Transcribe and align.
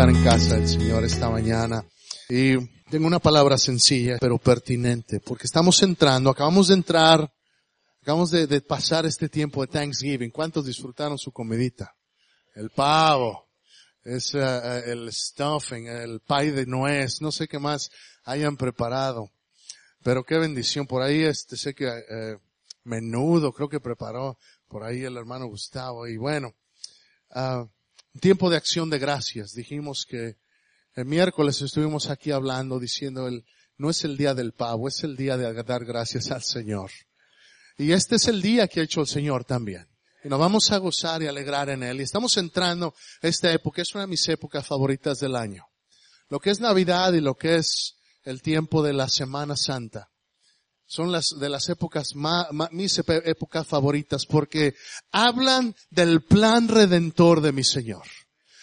estar 0.00 0.16
en 0.16 0.24
casa 0.24 0.56
del 0.56 0.66
Señor 0.66 1.04
esta 1.04 1.28
mañana. 1.28 1.84
Y 2.26 2.56
tengo 2.90 3.06
una 3.06 3.18
palabra 3.18 3.58
sencilla, 3.58 4.16
pero 4.18 4.38
pertinente, 4.38 5.20
porque 5.20 5.44
estamos 5.44 5.82
entrando, 5.82 6.30
acabamos 6.30 6.68
de 6.68 6.74
entrar, 6.74 7.30
acabamos 8.00 8.30
de, 8.30 8.46
de 8.46 8.62
pasar 8.62 9.04
este 9.04 9.28
tiempo 9.28 9.60
de 9.60 9.66
Thanksgiving. 9.70 10.30
¿Cuántos 10.30 10.64
disfrutaron 10.64 11.18
su 11.18 11.32
comidita? 11.32 11.94
El 12.54 12.70
pavo, 12.70 13.50
es 14.02 14.32
uh, 14.32 14.38
el 14.86 15.12
stuffing, 15.12 15.86
el 15.88 16.20
pie 16.20 16.52
de 16.52 16.64
nuez, 16.64 17.20
no 17.20 17.30
sé 17.30 17.46
qué 17.46 17.58
más 17.58 17.90
hayan 18.24 18.56
preparado. 18.56 19.28
Pero 20.02 20.24
qué 20.24 20.38
bendición. 20.38 20.86
Por 20.86 21.02
ahí 21.02 21.24
este, 21.24 21.58
sé 21.58 21.74
que 21.74 21.86
eh, 21.86 22.38
menudo 22.84 23.52
creo 23.52 23.68
que 23.68 23.80
preparó 23.80 24.38
por 24.66 24.82
ahí 24.82 25.02
el 25.02 25.18
hermano 25.18 25.44
Gustavo. 25.44 26.06
Y 26.06 26.16
bueno, 26.16 26.54
uh, 27.34 27.68
tiempo 28.18 28.50
de 28.50 28.56
acción 28.56 28.90
de 28.90 28.98
gracias. 28.98 29.52
Dijimos 29.52 30.06
que 30.08 30.36
el 30.94 31.04
miércoles 31.04 31.60
estuvimos 31.62 32.10
aquí 32.10 32.32
hablando 32.32 32.80
diciendo 32.80 33.28
el, 33.28 33.44
no 33.76 33.90
es 33.90 34.04
el 34.04 34.16
día 34.16 34.34
del 34.34 34.52
pavo, 34.52 34.88
es 34.88 35.04
el 35.04 35.16
día 35.16 35.36
de 35.36 35.62
dar 35.62 35.84
gracias 35.84 36.30
al 36.30 36.42
Señor. 36.42 36.90
Y 37.78 37.92
este 37.92 38.16
es 38.16 38.28
el 38.28 38.42
día 38.42 38.68
que 38.68 38.80
ha 38.80 38.84
hecho 38.84 39.00
el 39.00 39.06
Señor 39.06 39.44
también. 39.44 39.86
Y 40.22 40.28
nos 40.28 40.38
vamos 40.38 40.70
a 40.70 40.78
gozar 40.78 41.22
y 41.22 41.28
alegrar 41.28 41.70
en 41.70 41.82
Él. 41.82 42.00
Y 42.00 42.02
estamos 42.02 42.36
entrando 42.36 42.94
esta 43.22 43.50
época, 43.52 43.80
es 43.80 43.94
una 43.94 44.02
de 44.02 44.08
mis 44.08 44.28
épocas 44.28 44.66
favoritas 44.66 45.18
del 45.18 45.34
año. 45.34 45.64
Lo 46.28 46.40
que 46.40 46.50
es 46.50 46.60
Navidad 46.60 47.12
y 47.14 47.20
lo 47.20 47.34
que 47.34 47.56
es 47.56 47.96
el 48.24 48.42
tiempo 48.42 48.82
de 48.82 48.92
la 48.92 49.08
Semana 49.08 49.56
Santa. 49.56 50.10
Son 50.90 51.12
las 51.12 51.38
de 51.38 51.48
las 51.48 51.68
épocas 51.68 52.16
más, 52.16 52.48
mis 52.72 52.98
épocas 52.98 53.64
favoritas 53.64 54.26
porque 54.26 54.74
hablan 55.12 55.76
del 55.88 56.24
plan 56.24 56.66
redentor 56.66 57.40
de 57.42 57.52
mi 57.52 57.62
Señor. 57.62 58.02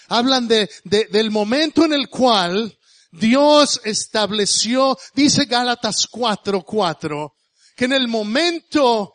Hablan 0.10 0.46
de, 0.50 0.70
de, 0.84 1.06
del 1.06 1.32
momento 1.32 1.86
en 1.86 1.94
el 1.94 2.10
cual 2.10 2.78
Dios 3.12 3.80
estableció, 3.86 4.98
dice 5.16 5.46
Gálatas 5.46 6.06
4:4, 6.12 6.66
4, 6.66 7.34
que 7.78 7.86
en 7.86 7.94
el 7.94 8.10
momento 8.10 9.14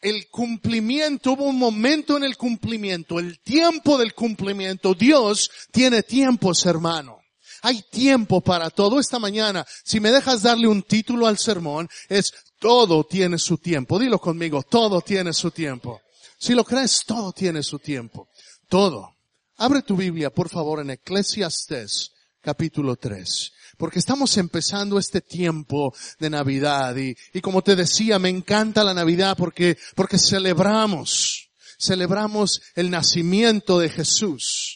el 0.00 0.26
cumplimiento, 0.30 1.32
hubo 1.32 1.44
un 1.44 1.58
momento 1.58 2.16
en 2.16 2.24
el 2.24 2.38
cumplimiento, 2.38 3.18
el 3.18 3.38
tiempo 3.40 3.98
del 3.98 4.14
cumplimiento. 4.14 4.94
Dios 4.94 5.50
tiene 5.72 6.02
tiempos, 6.02 6.64
hermano. 6.64 7.20
Hay 7.62 7.82
tiempo 7.82 8.40
para 8.40 8.70
todo. 8.70 9.00
Esta 9.00 9.18
mañana, 9.18 9.66
si 9.84 9.98
me 9.98 10.12
dejas 10.12 10.42
darle 10.42 10.68
un 10.68 10.82
título 10.82 11.26
al 11.26 11.36
sermón, 11.36 11.88
es 12.08 12.32
todo 12.58 13.04
tiene 13.04 13.38
su 13.38 13.58
tiempo. 13.58 13.98
Dilo 13.98 14.18
conmigo, 14.18 14.62
todo 14.62 15.00
tiene 15.00 15.32
su 15.32 15.50
tiempo. 15.50 16.00
Si 16.38 16.54
lo 16.54 16.64
crees, 16.64 17.04
todo 17.06 17.32
tiene 17.32 17.62
su 17.62 17.78
tiempo. 17.78 18.28
Todo. 18.68 19.16
Abre 19.56 19.82
tu 19.82 19.96
Biblia, 19.96 20.30
por 20.30 20.48
favor, 20.48 20.80
en 20.80 20.90
Eclesiastes, 20.90 22.12
capítulo 22.42 22.96
3. 22.96 23.52
Porque 23.78 23.98
estamos 23.98 24.36
empezando 24.36 24.98
este 24.98 25.20
tiempo 25.20 25.94
de 26.18 26.30
Navidad 26.30 26.96
y, 26.96 27.16
y 27.32 27.40
como 27.40 27.62
te 27.62 27.76
decía, 27.76 28.18
me 28.18 28.28
encanta 28.28 28.84
la 28.84 28.94
Navidad 28.94 29.36
porque, 29.36 29.78
porque 29.94 30.18
celebramos, 30.18 31.50
celebramos 31.78 32.62
el 32.74 32.90
nacimiento 32.90 33.78
de 33.78 33.88
Jesús. 33.88 34.75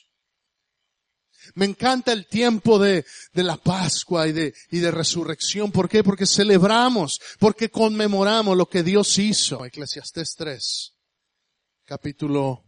Me 1.55 1.67
encanta 1.67 2.13
el 2.13 2.27
tiempo 2.27 2.79
de, 2.79 3.05
de 3.33 3.43
la 3.43 3.57
Pascua 3.57 4.29
y 4.29 4.33
de, 4.33 4.55
y 4.71 4.79
de 4.79 4.91
resurrección. 4.91 5.73
¿Por 5.73 5.89
qué? 5.89 6.05
Porque 6.05 6.27
celebramos, 6.27 7.21
porque 7.39 7.71
conmemoramos 7.71 8.57
lo 8.57 8.69
que 8.69 8.83
Dios 8.83 9.19
hizo. 9.19 9.65
Eclesiastés 9.65 10.35
3, 10.37 10.95
capítulo 11.85 12.65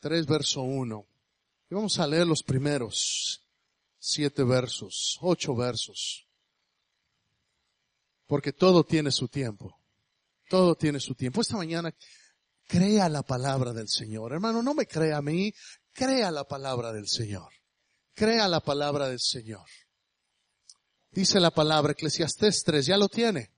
3, 0.00 0.26
verso 0.26 0.62
1. 0.62 1.06
Y 1.70 1.74
vamos 1.74 1.98
a 1.98 2.06
leer 2.06 2.26
los 2.26 2.42
primeros 2.42 3.42
siete 3.98 4.42
versos, 4.42 5.18
ocho 5.20 5.54
versos. 5.54 6.26
Porque 8.26 8.52
todo 8.52 8.84
tiene 8.84 9.10
su 9.10 9.28
tiempo. 9.28 9.78
Todo 10.48 10.74
tiene 10.74 11.00
su 11.00 11.14
tiempo. 11.14 11.40
Esta 11.40 11.56
mañana 11.56 11.94
crea 12.66 13.08
la 13.08 13.22
palabra 13.22 13.72
del 13.72 13.88
Señor. 13.88 14.32
Hermano, 14.32 14.62
no 14.62 14.74
me 14.74 14.86
crea 14.86 15.18
a 15.18 15.22
mí, 15.22 15.52
crea 15.92 16.30
la 16.30 16.44
palabra 16.44 16.92
del 16.92 17.08
Señor. 17.08 17.52
Crea 18.14 18.46
la 18.46 18.60
palabra 18.60 19.08
del 19.08 19.20
Señor. 19.20 19.66
Dice 21.10 21.40
la 21.40 21.50
palabra 21.50 21.92
Eclesiastés 21.92 22.62
3, 22.62 22.86
ya 22.86 22.96
lo 22.96 23.08
tiene. 23.08 23.50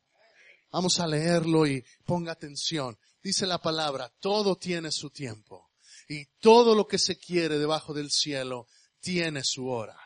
Vamos 0.70 1.00
a 1.00 1.06
leerlo 1.06 1.66
y 1.66 1.84
ponga 2.04 2.32
atención. 2.32 2.96
Dice 3.22 3.46
la 3.46 3.58
palabra, 3.58 4.12
todo 4.20 4.56
tiene 4.56 4.92
su 4.92 5.10
tiempo. 5.10 5.70
Y 6.08 6.26
todo 6.40 6.74
lo 6.74 6.86
que 6.86 6.98
se 6.98 7.16
quiere 7.16 7.58
debajo 7.58 7.94
del 7.94 8.10
cielo 8.10 8.68
tiene 9.00 9.42
su 9.42 9.68
hora. 9.68 9.98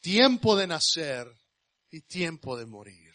Tiempo 0.00 0.56
de 0.56 0.66
nacer 0.66 1.28
y 1.90 2.00
tiempo 2.02 2.56
de 2.56 2.66
morir. 2.66 3.12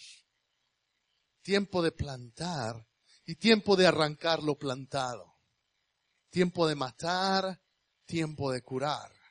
Tiempo 1.41 1.81
de 1.81 1.91
plantar 1.91 2.87
y 3.25 3.35
tiempo 3.35 3.75
de 3.75 3.87
arrancar 3.87 4.43
lo 4.43 4.55
plantado. 4.55 5.35
Tiempo 6.29 6.67
de 6.67 6.75
matar, 6.75 7.61
tiempo 8.05 8.51
de 8.51 8.61
curar 8.61 9.22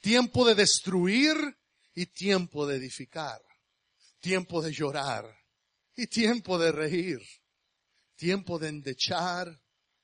tiempo 0.00 0.44
de 0.46 0.54
destruir 0.54 1.36
y 1.94 2.06
tiempo 2.06 2.66
de 2.66 2.76
edificar, 2.76 3.40
tiempo 4.20 4.62
de 4.62 4.72
llorar 4.72 5.24
y 5.96 6.06
tiempo 6.06 6.58
de 6.58 6.72
reír, 6.72 7.20
tiempo 8.16 8.58
de 8.58 8.68
endechar 8.68 9.60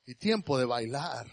y 0.07 0.15
tiempo 0.17 0.59
de 0.59 0.65
bailar, 0.65 1.31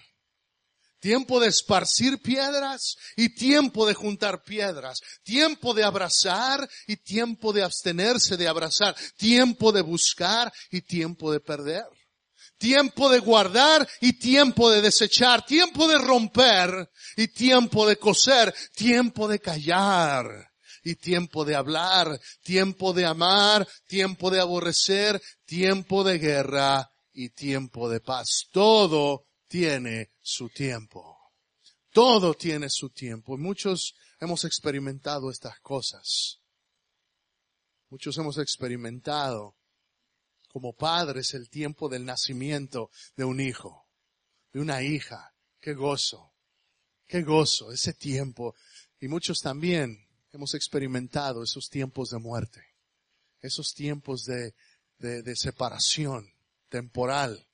tiempo 0.99 1.39
de 1.39 1.47
esparcir 1.47 2.21
piedras 2.21 2.95
y 3.15 3.29
tiempo 3.29 3.87
de 3.87 3.93
juntar 3.93 4.43
piedras, 4.43 4.99
tiempo 5.23 5.73
de 5.73 5.83
abrazar 5.83 6.69
y 6.87 6.97
tiempo 6.97 7.51
de 7.53 7.63
abstenerse 7.63 8.37
de 8.37 8.47
abrazar, 8.47 8.95
tiempo 9.17 9.71
de 9.71 9.81
buscar 9.81 10.53
y 10.69 10.81
tiempo 10.81 11.31
de 11.31 11.39
perder 11.39 11.85
tiempo 12.61 13.09
de 13.09 13.17
guardar 13.17 13.89
y 14.01 14.13
tiempo 14.13 14.69
de 14.69 14.83
desechar, 14.83 15.43
tiempo 15.43 15.87
de 15.87 15.97
romper 15.97 16.91
y 17.17 17.27
tiempo 17.29 17.87
de 17.87 17.97
coser, 17.97 18.53
tiempo 18.75 19.27
de 19.27 19.39
callar 19.39 20.27
y 20.83 20.93
tiempo 20.95 21.43
de 21.43 21.55
hablar, 21.55 22.19
tiempo 22.43 22.93
de 22.93 23.05
amar, 23.07 23.67
tiempo 23.87 24.29
de 24.29 24.39
aborrecer, 24.39 25.19
tiempo 25.43 26.03
de 26.03 26.19
guerra 26.19 26.91
y 27.11 27.29
tiempo 27.29 27.89
de 27.89 27.99
paz. 27.99 28.45
Todo 28.51 29.25
tiene 29.47 30.11
su 30.21 30.47
tiempo. 30.49 31.17
Todo 31.91 32.35
tiene 32.35 32.69
su 32.69 32.91
tiempo. 32.91 33.37
Muchos 33.39 33.95
hemos 34.19 34.45
experimentado 34.45 35.31
estas 35.31 35.59
cosas. 35.61 36.37
Muchos 37.89 38.15
hemos 38.19 38.37
experimentado 38.37 39.55
como 40.51 40.73
padres 40.73 41.33
el 41.33 41.49
tiempo 41.49 41.87
del 41.87 42.05
nacimiento 42.05 42.89
de 43.15 43.23
un 43.23 43.39
hijo, 43.39 43.87
de 44.51 44.59
una 44.59 44.81
hija. 44.81 45.33
Qué 45.59 45.73
gozo, 45.73 46.33
qué 47.07 47.23
gozo 47.23 47.71
ese 47.71 47.93
tiempo. 47.93 48.55
Y 48.99 49.07
muchos 49.07 49.39
también 49.39 50.07
hemos 50.31 50.53
experimentado 50.53 51.43
esos 51.43 51.69
tiempos 51.69 52.09
de 52.09 52.19
muerte, 52.19 52.61
esos 53.39 53.73
tiempos 53.73 54.25
de, 54.25 54.53
de, 54.97 55.21
de 55.21 55.35
separación 55.35 56.29
temporal. 56.69 57.47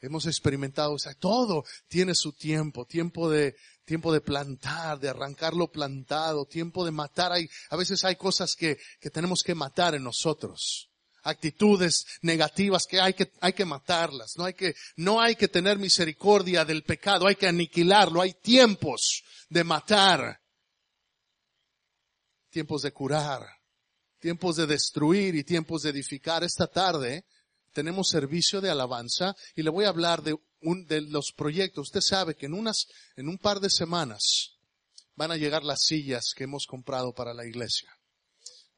Hemos 0.00 0.26
experimentado, 0.26 0.92
o 0.92 0.98
sea, 0.98 1.14
todo 1.14 1.64
tiene 1.88 2.14
su 2.14 2.34
tiempo, 2.34 2.84
tiempo 2.84 3.30
de, 3.30 3.56
tiempo 3.84 4.12
de 4.12 4.20
plantar, 4.20 5.00
de 5.00 5.08
arrancar 5.08 5.54
lo 5.54 5.72
plantado, 5.72 6.46
tiempo 6.46 6.84
de 6.84 6.90
matar. 6.92 7.32
Hay, 7.32 7.48
a 7.70 7.76
veces 7.76 8.04
hay 8.04 8.14
cosas 8.16 8.54
que, 8.54 8.78
que 9.00 9.10
tenemos 9.10 9.42
que 9.42 9.54
matar 9.54 9.94
en 9.94 10.04
nosotros 10.04 10.90
actitudes 11.26 12.06
negativas 12.22 12.86
que 12.86 13.00
hay 13.00 13.14
que, 13.14 13.32
hay 13.40 13.52
que 13.52 13.64
matarlas. 13.64 14.36
No 14.36 14.44
hay 14.44 14.54
que, 14.54 14.74
no 14.96 15.20
hay 15.20 15.36
que 15.36 15.48
tener 15.48 15.78
misericordia 15.78 16.64
del 16.64 16.84
pecado, 16.84 17.26
hay 17.26 17.36
que 17.36 17.48
aniquilarlo. 17.48 18.20
Hay 18.22 18.34
tiempos 18.34 19.22
de 19.48 19.64
matar. 19.64 20.40
Tiempos 22.50 22.82
de 22.82 22.92
curar. 22.92 23.42
Tiempos 24.18 24.56
de 24.56 24.66
destruir 24.66 25.34
y 25.34 25.44
tiempos 25.44 25.82
de 25.82 25.90
edificar. 25.90 26.44
Esta 26.44 26.66
tarde 26.66 27.26
tenemos 27.72 28.08
servicio 28.08 28.60
de 28.60 28.70
alabanza 28.70 29.34
y 29.54 29.62
le 29.62 29.70
voy 29.70 29.84
a 29.84 29.90
hablar 29.90 30.22
de 30.22 30.36
un, 30.62 30.86
de 30.86 31.02
los 31.02 31.32
proyectos. 31.32 31.88
Usted 31.88 32.00
sabe 32.00 32.34
que 32.34 32.46
en 32.46 32.54
unas, 32.54 32.86
en 33.16 33.28
un 33.28 33.38
par 33.38 33.60
de 33.60 33.68
semanas 33.68 34.56
van 35.14 35.32
a 35.32 35.36
llegar 35.36 35.64
las 35.64 35.82
sillas 35.84 36.32
que 36.34 36.44
hemos 36.44 36.66
comprado 36.66 37.12
para 37.14 37.34
la 37.34 37.44
iglesia. 37.44 37.90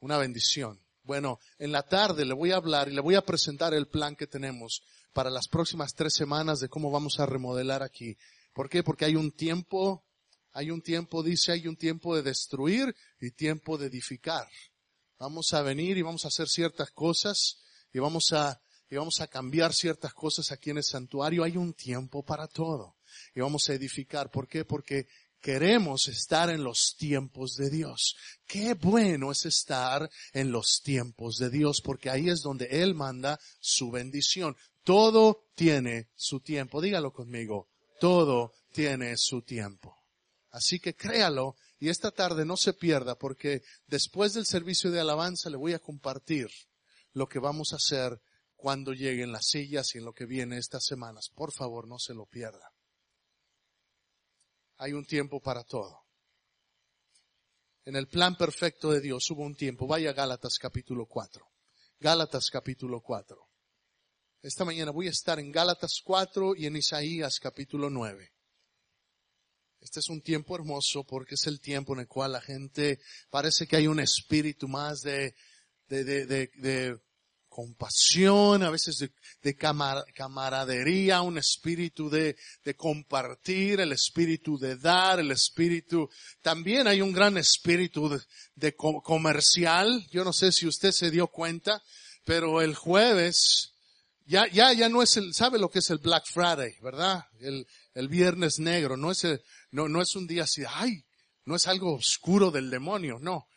Una 0.01 0.17
bendición. 0.17 0.81
Bueno, 1.09 1.41
en 1.59 1.73
la 1.73 1.85
tarde 1.85 2.27
le 2.27 2.35
voy 2.35 2.51
a 2.53 2.57
hablar 2.57 2.91
y 2.91 2.95
le 2.95 3.01
voy 3.01 3.15
a 3.15 3.25
presentar 3.25 3.73
el 3.73 3.89
plan 3.89 4.15
que 4.15 4.27
tenemos 4.27 4.83
para 5.15 5.31
las 5.31 5.49
próximas 5.49 5.95
tres 5.95 6.13
semanas 6.13 6.61
de 6.61 6.69
cómo 6.69 6.91
vamos 6.91 7.19
a 7.19 7.25
remodelar 7.25 7.83
aquí. 7.83 8.19
¿Por 8.53 8.69
qué? 8.69 8.83
Porque 8.83 9.07
hay 9.07 9.17
un 9.17 9.33
tiempo, 9.33 10.05
hay 10.53 10.71
un 10.71 10.83
tiempo, 10.83 11.23
dice, 11.23 11.53
hay 11.53 11.67
un 11.67 11.77
tiempo 11.77 12.15
de 12.15 12.21
destruir 12.21 12.95
y 13.23 13.31
tiempo 13.31 13.79
de 13.79 13.87
edificar. 13.87 14.47
Vamos 15.19 15.55
a 15.55 15.63
venir 15.63 15.97
y 15.97 16.03
vamos 16.03 16.27
a 16.27 16.29
hacer 16.29 16.47
ciertas 16.47 16.91
cosas 16.91 17.57
y 17.91 18.01
vamos 18.01 18.35
a, 18.35 18.61
y 18.91 18.97
vamos 18.97 19.23
a 19.23 19.29
cambiar 19.29 19.73
ciertas 19.73 20.13
cosas 20.13 20.53
aquí 20.53 20.69
en 20.69 20.77
el 20.77 20.85
santuario. 20.85 21.43
Hay 21.43 21.57
un 21.57 21.73
tiempo 21.73 22.23
para 22.23 22.49
todo 22.49 22.97
y 23.35 23.41
vamos 23.41 23.67
a 23.71 23.73
edificar. 23.73 24.31
¿Por 24.31 24.47
qué? 24.47 24.67
Porque 24.67 25.09
queremos 25.41 26.09
estar 26.09 26.51
en 26.51 26.65
los 26.65 26.95
tiempos 26.97 27.55
de 27.57 27.71
Dios. 27.71 28.17
Qué 28.47 28.75
bueno 28.75 29.33
es 29.33 29.47
estar 29.47 30.09
en 30.33 30.53
los 30.53 30.81
tiempos 30.83 31.37
de 31.37 31.51
Dios, 31.51 31.81
porque 31.83 32.11
ahí 32.11 32.29
es 32.29 32.43
donde 32.43 32.67
Él 32.83 32.95
manda 32.95 33.39
su 33.61 33.91
bendición. 33.91 34.57
Todo 34.85 35.45
tiene 35.55 36.09
su 36.15 36.41
tiempo. 36.41 36.81
Dígalo 36.81 37.13
conmigo. 37.13 37.69
Todo 38.01 38.53
tiene 38.73 39.17
su 39.17 39.43
tiempo. 39.43 39.97
Así 40.51 40.81
que 40.81 40.95
créalo 40.95 41.57
y 41.79 41.89
esta 41.89 42.11
tarde 42.11 42.45
no 42.45 42.57
se 42.57 42.73
pierda 42.73 43.17
porque 43.17 43.63
después 43.87 44.35
del 44.35 44.47
servicio 44.47 44.91
de 44.91 45.01
alabanza 45.01 45.51
le 45.51 45.57
voy 45.57 45.75
a 45.75 45.79
compartir 45.79 46.49
lo 47.13 47.29
que 47.29 47.39
vamos 47.39 47.73
a 47.73 47.77
hacer 47.77 48.21
cuando 48.57 48.93
lleguen 48.93 49.31
las 49.31 49.47
sillas 49.47 49.95
y 49.95 49.99
en 49.99 50.05
lo 50.05 50.13
que 50.13 50.27
viene 50.27 50.59
estas 50.59 50.85
semanas. 50.85 51.29
Por 51.35 51.53
favor, 51.53 51.87
no 51.87 51.99
se 51.99 52.15
lo 52.15 52.27
pierda. 52.27 52.73
Hay 54.79 54.93
un 54.93 55.05
tiempo 55.05 55.41
para 55.41 55.65
todo. 55.65 56.05
En 57.85 57.97
el 57.97 58.07
plan 58.09 58.37
perfecto 58.37 58.93
de 58.93 59.01
Dios 59.01 59.31
hubo 59.31 59.43
un 59.43 59.57
tiempo. 59.57 59.87
Vaya 59.87 60.11
a 60.11 60.13
Gálatas 60.13 60.59
capítulo 60.61 61.07
4. 61.07 61.45
Gálatas 62.01 62.49
capítulo 62.51 63.01
4. 63.01 63.37
Esta 64.43 64.65
mañana 64.65 64.93
voy 64.93 65.09
a 65.09 65.11
estar 65.11 65.41
en 65.41 65.51
Gálatas 65.51 66.01
4 66.05 66.55
y 66.55 66.67
en 66.67 66.77
Isaías 66.77 67.41
capítulo 67.41 67.91
9. 67.91 68.31
Este 69.81 70.01
es 70.01 70.09
un 70.09 70.21
tiempo 70.21 70.55
hermoso 70.55 71.05
porque 71.05 71.35
es 71.35 71.47
el 71.47 71.61
tiempo 71.61 71.95
en 71.95 72.01
el 72.01 72.09
cual 72.09 72.33
la 72.33 72.41
gente 72.41 73.01
parece 73.31 73.67
que 73.67 73.77
hay 73.77 73.87
un 73.87 74.01
espíritu 74.01 74.69
más 74.69 75.01
de, 75.01 75.35
de, 75.87 76.05
de, 76.05 76.27
de, 76.27 77.01
compasión, 77.59 78.63
a 78.63 78.71
veces 78.71 78.99
de, 78.99 79.11
de 79.43 79.57
camaradería, 79.57 81.23
un 81.23 81.39
espíritu 81.39 82.09
de, 82.09 82.37
compartir, 82.77 83.81
el 83.81 83.91
espíritu 83.91 84.57
de 84.57 84.77
dar, 84.77 85.19
el 85.19 85.33
espíritu, 85.33 86.09
también 86.41 86.87
hay 86.87 87.01
un 87.01 87.11
gran 87.11 87.37
espíritu 87.37 88.17
de, 88.55 88.77
comercial. 88.77 90.07
Yo 90.13 90.23
no 90.23 90.33
sé 90.33 90.53
si 90.53 90.69
usted 90.69 90.93
se 90.93 91.11
dio 91.11 91.27
cuenta, 91.27 91.83
pero 92.23 92.63
el 92.63 92.77
jueves, 92.77 93.73
ya, 94.25 94.47
ya, 94.47 94.73
ya 94.73 94.89
no 94.89 95.03
es 95.03 95.17
el, 95.17 95.35
sabe 95.35 95.59
lo 95.59 95.69
que 95.69 95.81
es 95.81 95.91
el 95.91 95.99
Black 95.99 96.27
Friday, 96.33 96.77
¿verdad? 96.81 97.25
El, 97.41 97.67
el 97.95 98.07
viernes 98.07 98.61
negro, 98.61 98.97
no 98.97 99.11
es 99.11 99.25
el, 99.25 99.43
no, 99.73 99.89
no 99.89 100.01
es 100.01 100.15
un 100.15 100.29
día 100.29 100.45
así, 100.45 100.63
ay, 100.65 101.05
no 101.45 101.57
es 101.57 101.67
algo 101.67 101.97
oscuro 101.97 102.53
del 102.53 102.71
demonio, 102.71 103.19
no. 103.21 103.49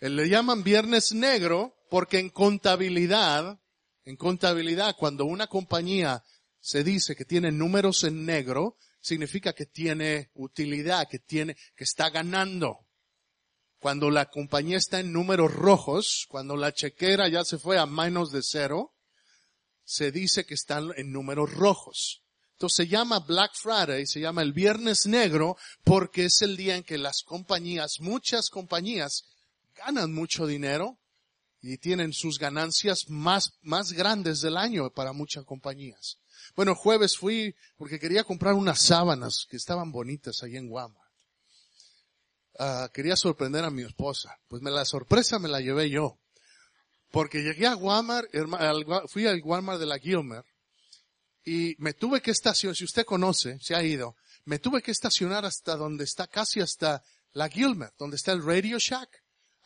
Le 0.00 0.28
llaman 0.30 0.62
viernes 0.62 1.12
negro 1.12 1.76
porque 1.90 2.20
en 2.20 2.30
contabilidad, 2.30 3.60
en 4.04 4.16
contabilidad, 4.16 4.94
cuando 4.96 5.24
una 5.24 5.48
compañía 5.48 6.22
se 6.60 6.84
dice 6.84 7.16
que 7.16 7.24
tiene 7.24 7.50
números 7.50 8.04
en 8.04 8.24
negro, 8.24 8.76
significa 9.00 9.52
que 9.52 9.66
tiene 9.66 10.30
utilidad, 10.34 11.08
que 11.08 11.18
tiene, 11.18 11.56
que 11.74 11.84
está 11.84 12.08
ganando. 12.10 12.86
Cuando 13.80 14.08
la 14.10 14.26
compañía 14.26 14.78
está 14.78 15.00
en 15.00 15.12
números 15.12 15.52
rojos, 15.52 16.26
cuando 16.28 16.56
la 16.56 16.72
chequera 16.72 17.28
ya 17.28 17.44
se 17.44 17.58
fue 17.58 17.76
a 17.78 17.86
menos 17.86 18.30
de 18.30 18.42
cero, 18.42 18.94
se 19.84 20.12
dice 20.12 20.44
que 20.44 20.54
están 20.54 20.92
en 20.96 21.10
números 21.10 21.52
rojos. 21.52 22.22
Entonces 22.52 22.76
se 22.76 22.88
llama 22.88 23.18
Black 23.20 23.52
Friday, 23.54 24.06
se 24.06 24.20
llama 24.20 24.42
el 24.42 24.52
Viernes 24.52 25.06
Negro, 25.06 25.56
porque 25.82 26.26
es 26.26 26.40
el 26.42 26.56
día 26.56 26.76
en 26.76 26.84
que 26.84 26.98
las 26.98 27.24
compañías, 27.24 27.96
muchas 27.98 28.48
compañías, 28.48 29.24
ganan 29.74 30.12
mucho 30.12 30.46
dinero 30.46 30.99
y 31.62 31.78
tienen 31.78 32.12
sus 32.12 32.38
ganancias 32.38 33.08
más, 33.08 33.52
más 33.62 33.92
grandes 33.92 34.40
del 34.40 34.56
año 34.56 34.90
para 34.90 35.12
muchas 35.12 35.44
compañías. 35.44 36.18
Bueno, 36.56 36.74
jueves 36.74 37.16
fui 37.16 37.54
porque 37.76 37.98
quería 37.98 38.24
comprar 38.24 38.54
unas 38.54 38.80
sábanas 38.80 39.46
que 39.48 39.56
estaban 39.56 39.92
bonitas 39.92 40.42
ahí 40.42 40.56
en 40.56 40.70
Walmart. 40.70 41.10
Ah, 42.58 42.90
quería 42.92 43.16
sorprender 43.16 43.64
a 43.64 43.70
mi 43.70 43.82
esposa. 43.82 44.38
Pues 44.48 44.62
me 44.62 44.70
la 44.70 44.84
sorpresa 44.84 45.38
me 45.38 45.48
la 45.48 45.60
llevé 45.60 45.90
yo. 45.90 46.18
Porque 47.10 47.42
llegué 47.42 47.66
a 47.66 47.76
Walmart, 47.76 48.28
fui 49.08 49.26
al 49.26 49.42
Walmart 49.42 49.80
de 49.80 49.86
la 49.86 49.98
Gilmer 49.98 50.44
y 51.44 51.74
me 51.78 51.94
tuve 51.94 52.20
que 52.20 52.30
estacionar, 52.30 52.76
si 52.76 52.84
usted 52.84 53.04
conoce, 53.04 53.58
se 53.60 53.74
ha 53.74 53.82
ido, 53.82 54.14
me 54.44 54.58
tuve 54.58 54.82
que 54.82 54.90
estacionar 54.90 55.44
hasta 55.44 55.76
donde 55.76 56.04
está, 56.04 56.26
casi 56.26 56.60
hasta 56.60 57.02
la 57.32 57.48
Gilmer, 57.48 57.92
donde 57.98 58.16
está 58.16 58.32
el 58.32 58.44
Radio 58.44 58.78
Shack. 58.78 59.08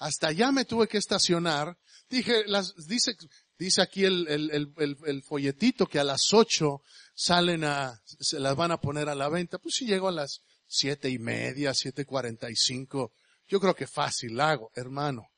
Hasta 0.04 0.28
allá 0.28 0.52
me 0.52 0.64
tuve 0.64 0.86
que 0.86 0.98
estacionar. 0.98 1.78
Dije, 2.08 2.44
las, 2.46 2.74
dice, 2.86 3.16
dice 3.58 3.80
aquí 3.80 4.04
el, 4.04 5.22
folletito 5.26 5.86
que 5.86 5.98
a 5.98 6.04
las 6.04 6.32
ocho 6.32 6.82
salen 7.14 7.64
a, 7.64 8.00
se 8.04 8.38
las 8.38 8.54
van 8.54 8.72
a 8.72 8.80
poner 8.80 9.08
a 9.08 9.14
la 9.14 9.28
venta. 9.28 9.58
Pues 9.58 9.76
si 9.76 9.86
llego 9.86 10.08
a 10.08 10.12
las 10.12 10.42
siete 10.66 11.08
y 11.08 11.18
media, 11.18 11.72
siete 11.72 12.04
cuarenta 12.04 12.50
y 12.50 12.56
cinco, 12.56 13.12
yo 13.48 13.60
creo 13.60 13.74
que 13.74 13.86
fácil 13.86 14.38
hago, 14.40 14.70
hermano, 14.74 15.28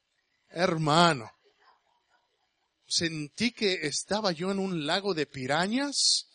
hermano 0.48 1.30
sentí 2.86 3.52
que 3.52 3.86
estaba 3.86 4.32
yo 4.32 4.50
en 4.50 4.58
un 4.58 4.86
lago 4.86 5.14
de 5.14 5.26
pirañas. 5.26 6.28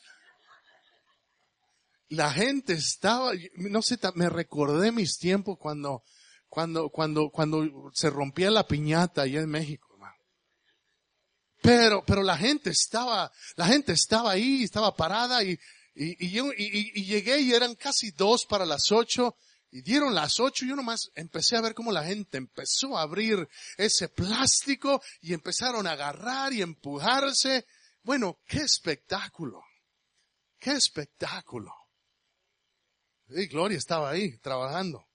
La 2.10 2.32
gente 2.32 2.74
estaba, 2.74 3.32
no 3.56 3.82
sé, 3.82 3.98
me 4.16 4.30
recordé 4.30 4.92
mis 4.92 5.18
tiempos 5.18 5.58
cuando, 5.58 6.04
cuando, 6.52 6.90
cuando, 6.90 7.30
cuando 7.30 7.92
se 7.94 8.10
rompía 8.10 8.52
la 8.52 8.68
piñata 8.68 9.22
allá 9.22 9.40
en 9.40 9.50
México. 9.50 9.88
Pero, 11.62 12.04
pero 12.06 12.24
la 12.24 12.38
gente 12.38 12.72
estaba, 12.72 13.32
la 13.56 13.68
gente 13.68 13.94
estaba 13.94 14.32
ahí, 14.32 14.64
estaba 14.64 14.94
parada 14.96 15.44
y, 15.44 15.58
y, 15.96 16.18
y, 16.20 16.92
y, 17.00 17.06
llegué 17.06 17.40
y 17.40 17.54
eran 17.54 17.76
casi 17.76 18.12
dos 18.12 18.46
para 18.46 18.66
las 18.66 18.92
ocho 18.92 19.38
y 19.70 19.82
dieron 19.82 20.14
las 20.14 20.42
ocho 20.42 20.66
y 20.66 20.70
yo 20.70 20.76
nomás 20.76 21.12
empecé 21.16 21.56
a 21.56 21.62
ver 21.62 21.74
cómo 21.74 21.92
la 21.92 22.04
gente 22.04 22.38
empezó 22.38 22.98
a 22.98 23.04
abrir 23.04 23.48
ese 23.78 24.10
plástico 24.10 25.02
y 25.22 25.34
empezaron 25.34 25.88
a 25.88 25.92
agarrar 25.92 26.52
y 26.52 26.62
empujarse. 26.62 27.66
Bueno, 28.04 28.40
qué 28.46 28.58
espectáculo. 28.58 29.64
Qué 30.60 30.72
espectáculo. 30.72 31.74
Y 33.30 33.48
Gloria 33.48 33.78
estaba 33.78 34.10
ahí 34.10 34.38
trabajando. 34.40 35.08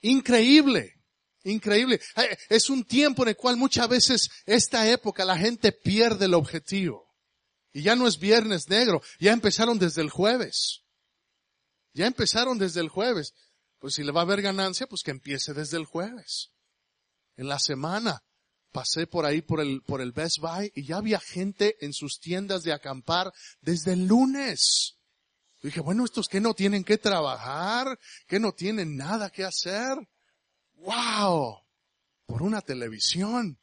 Increíble. 0.00 1.00
Increíble. 1.44 2.00
Eh, 2.16 2.36
es 2.48 2.68
un 2.68 2.84
tiempo 2.84 3.22
en 3.22 3.30
el 3.30 3.36
cual 3.36 3.56
muchas 3.56 3.88
veces 3.88 4.30
esta 4.44 4.90
época 4.90 5.24
la 5.24 5.38
gente 5.38 5.72
pierde 5.72 6.26
el 6.26 6.34
objetivo. 6.34 7.08
Y 7.72 7.82
ya 7.82 7.96
no 7.96 8.06
es 8.06 8.18
viernes 8.18 8.68
negro, 8.68 9.00
ya 9.18 9.32
empezaron 9.32 9.78
desde 9.78 10.02
el 10.02 10.10
jueves. 10.10 10.82
Ya 11.92 12.06
empezaron 12.06 12.58
desde 12.58 12.80
el 12.80 12.88
jueves. 12.88 13.32
Pues 13.78 13.94
si 13.94 14.02
le 14.02 14.12
va 14.12 14.20
a 14.20 14.24
haber 14.24 14.42
ganancia, 14.42 14.86
pues 14.86 15.02
que 15.02 15.10
empiece 15.10 15.54
desde 15.54 15.78
el 15.78 15.86
jueves. 15.86 16.52
En 17.36 17.48
la 17.48 17.58
semana 17.58 18.22
pasé 18.72 19.06
por 19.06 19.24
ahí 19.24 19.40
por 19.40 19.60
el, 19.60 19.82
por 19.82 20.00
el 20.00 20.12
Best 20.12 20.38
Buy 20.38 20.70
y 20.74 20.84
ya 20.84 20.98
había 20.98 21.20
gente 21.20 21.76
en 21.80 21.92
sus 21.92 22.20
tiendas 22.20 22.62
de 22.62 22.72
acampar 22.72 23.32
desde 23.60 23.94
el 23.94 24.06
lunes. 24.06 24.99
Dije, 25.68 25.80
bueno, 25.80 26.04
estos 26.04 26.28
que 26.28 26.40
no 26.40 26.54
tienen 26.54 26.84
que 26.84 26.98
trabajar, 26.98 27.98
que 28.26 28.40
no 28.40 28.52
tienen 28.52 28.96
nada 28.96 29.30
que 29.30 29.44
hacer. 29.44 29.96
¡Wow! 30.74 31.58
Por 32.26 32.42
una 32.42 32.60
televisión. 32.62 33.60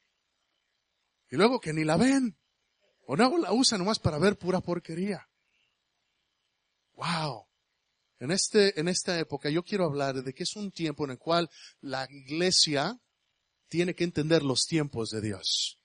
Y 1.30 1.36
luego 1.36 1.60
que 1.60 1.74
ni 1.74 1.84
la 1.84 1.98
ven. 1.98 2.38
O 3.08 3.16
no 3.16 3.38
la 3.38 3.54
usan 3.54 3.80
nomás 3.80 4.00
para 4.00 4.20
ver 4.20 4.38
pura 4.38 4.60
porquería. 4.60 5.28
¡Wow! 6.94 7.48
En, 8.20 8.32
este, 8.32 8.80
en 8.80 8.88
esta 8.88 9.18
época 9.20 9.50
yo 9.50 9.64
quiero 9.64 9.86
hablar 9.86 10.24
de 10.24 10.34
que 10.34 10.44
es 10.44 10.56
un 10.56 10.72
tiempo 10.72 11.06
en 11.06 11.12
el 11.12 11.18
cual 11.18 11.50
la 11.80 12.08
iglesia 12.10 13.00
tiene 13.70 13.96
que 13.96 14.04
entender 14.04 14.44
los 14.44 14.66
tiempos 14.66 15.10
de 15.10 15.22
Dios. 15.22 15.80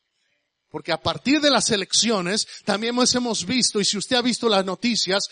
Porque 0.73 0.91
a 0.91 1.03
partir 1.03 1.43
de 1.43 1.51
las 1.51 1.71
elecciones 1.71 2.47
también 2.65 2.97
hemos 3.15 3.45
visto, 3.45 3.79
y 3.79 3.85
si 3.85 3.99
usted 3.99 4.17
ha 4.17 4.23
visto 4.23 4.49
las 4.49 4.65
noticias, 4.65 5.29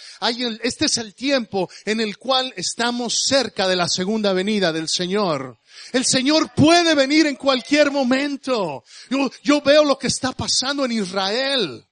este 0.62 0.84
es 0.84 0.98
el 0.98 1.14
tiempo 1.14 1.70
en 1.86 2.00
el 2.00 2.18
cual 2.18 2.52
estamos 2.56 3.22
cerca 3.24 3.66
de 3.66 3.74
la 3.74 3.88
segunda 3.88 4.34
venida 4.34 4.70
del 4.70 4.86
Señor. 4.86 5.58
El 5.92 6.04
Señor 6.04 6.52
puede 6.54 6.94
venir 6.94 7.26
en 7.26 7.36
cualquier 7.36 7.90
momento. 7.90 8.84
Yo 9.42 9.62
veo 9.62 9.82
lo 9.82 9.98
que 9.98 10.08
está 10.08 10.32
pasando 10.32 10.84
en 10.84 10.92
Israel. 10.92 11.86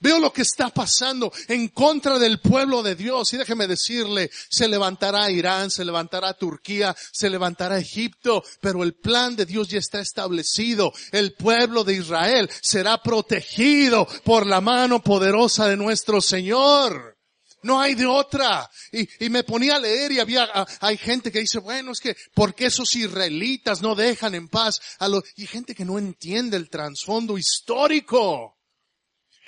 Veo 0.00 0.20
lo 0.20 0.32
que 0.32 0.42
está 0.42 0.68
pasando 0.68 1.32
en 1.48 1.68
contra 1.68 2.20
del 2.20 2.40
pueblo 2.40 2.84
de 2.84 2.94
Dios 2.94 3.32
y 3.32 3.36
déjeme 3.36 3.66
decirle, 3.66 4.30
se 4.48 4.68
levantará 4.68 5.28
Irán, 5.28 5.72
se 5.72 5.84
levantará 5.84 6.34
Turquía, 6.34 6.94
se 7.12 7.28
levantará 7.28 7.78
Egipto, 7.78 8.44
pero 8.60 8.84
el 8.84 8.94
plan 8.94 9.34
de 9.34 9.44
Dios 9.44 9.68
ya 9.68 9.80
está 9.80 10.00
establecido. 10.00 10.92
El 11.10 11.34
pueblo 11.34 11.82
de 11.82 11.94
Israel 11.94 12.48
será 12.60 13.02
protegido 13.02 14.06
por 14.22 14.46
la 14.46 14.60
mano 14.60 15.02
poderosa 15.02 15.66
de 15.66 15.76
nuestro 15.76 16.20
Señor. 16.20 17.18
No 17.62 17.80
hay 17.80 17.96
de 17.96 18.06
otra. 18.06 18.70
Y, 18.92 19.28
me 19.30 19.42
ponía 19.42 19.76
a 19.76 19.80
leer 19.80 20.12
y 20.12 20.20
había, 20.20 20.48
hay 20.80 20.96
gente 20.96 21.32
que 21.32 21.40
dice, 21.40 21.58
bueno, 21.58 21.90
es 21.90 21.98
que, 21.98 22.16
¿por 22.34 22.54
qué 22.54 22.66
esos 22.66 22.94
israelitas 22.94 23.82
no 23.82 23.96
dejan 23.96 24.36
en 24.36 24.48
paz 24.48 24.80
a 25.00 25.08
los, 25.08 25.24
y 25.36 25.48
gente 25.48 25.74
que 25.74 25.84
no 25.84 25.98
entiende 25.98 26.56
el 26.56 26.70
trasfondo 26.70 27.36
histórico 27.36 28.57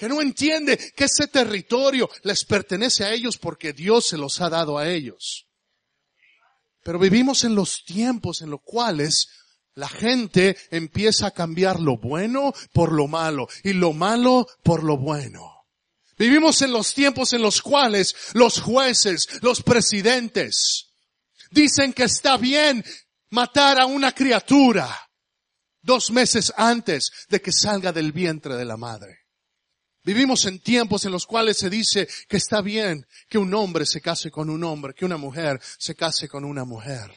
que 0.00 0.08
no 0.08 0.22
entiende 0.22 0.78
que 0.96 1.04
ese 1.04 1.26
territorio 1.26 2.08
les 2.22 2.46
pertenece 2.46 3.04
a 3.04 3.12
ellos 3.12 3.36
porque 3.36 3.74
Dios 3.74 4.06
se 4.06 4.16
los 4.16 4.40
ha 4.40 4.48
dado 4.48 4.78
a 4.78 4.88
ellos. 4.88 5.46
Pero 6.82 6.98
vivimos 6.98 7.44
en 7.44 7.54
los 7.54 7.84
tiempos 7.84 8.40
en 8.40 8.48
los 8.48 8.62
cuales 8.62 9.28
la 9.74 9.90
gente 9.90 10.56
empieza 10.70 11.26
a 11.26 11.30
cambiar 11.32 11.80
lo 11.80 11.98
bueno 11.98 12.54
por 12.72 12.92
lo 12.92 13.08
malo 13.08 13.46
y 13.62 13.74
lo 13.74 13.92
malo 13.92 14.48
por 14.62 14.84
lo 14.84 14.96
bueno. 14.96 15.66
Vivimos 16.16 16.62
en 16.62 16.72
los 16.72 16.94
tiempos 16.94 17.34
en 17.34 17.42
los 17.42 17.60
cuales 17.60 18.16
los 18.32 18.58
jueces, 18.58 19.28
los 19.42 19.62
presidentes, 19.62 20.86
dicen 21.50 21.92
que 21.92 22.04
está 22.04 22.38
bien 22.38 22.82
matar 23.28 23.78
a 23.78 23.84
una 23.84 24.12
criatura 24.12 25.10
dos 25.82 26.10
meses 26.10 26.54
antes 26.56 27.12
de 27.28 27.42
que 27.42 27.52
salga 27.52 27.92
del 27.92 28.12
vientre 28.12 28.54
de 28.54 28.64
la 28.64 28.78
madre. 28.78 29.19
Vivimos 30.02 30.46
en 30.46 30.60
tiempos 30.60 31.04
en 31.04 31.12
los 31.12 31.26
cuales 31.26 31.58
se 31.58 31.68
dice 31.68 32.08
que 32.28 32.38
está 32.38 32.62
bien 32.62 33.06
que 33.28 33.38
un 33.38 33.52
hombre 33.52 33.84
se 33.84 34.00
case 34.00 34.30
con 34.30 34.48
un 34.48 34.64
hombre, 34.64 34.94
que 34.94 35.04
una 35.04 35.18
mujer 35.18 35.60
se 35.78 35.94
case 35.94 36.28
con 36.28 36.44
una 36.44 36.64
mujer. 36.64 37.12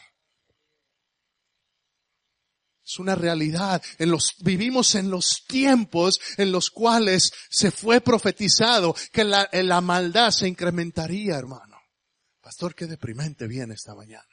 Es 2.86 3.00
una 3.00 3.16
realidad. 3.16 3.82
En 3.98 4.12
los, 4.12 4.36
vivimos 4.40 4.96
en 4.96 5.10
los 5.10 5.46
tiempos 5.48 6.20
en 6.38 6.52
los 6.52 6.70
cuales 6.70 7.32
se 7.50 7.72
fue 7.72 8.02
profetizado 8.02 8.94
que 9.14 9.24
la, 9.24 9.50
la 9.54 9.80
maldad 9.80 10.32
se 10.32 10.50
incrementaría, 10.50 11.36
hermano. 11.38 11.78
Pastor, 12.42 12.76
qué 12.76 12.86
deprimente 12.86 13.48
viene 13.48 13.76
esta 13.76 13.96
mañana. 13.96 14.33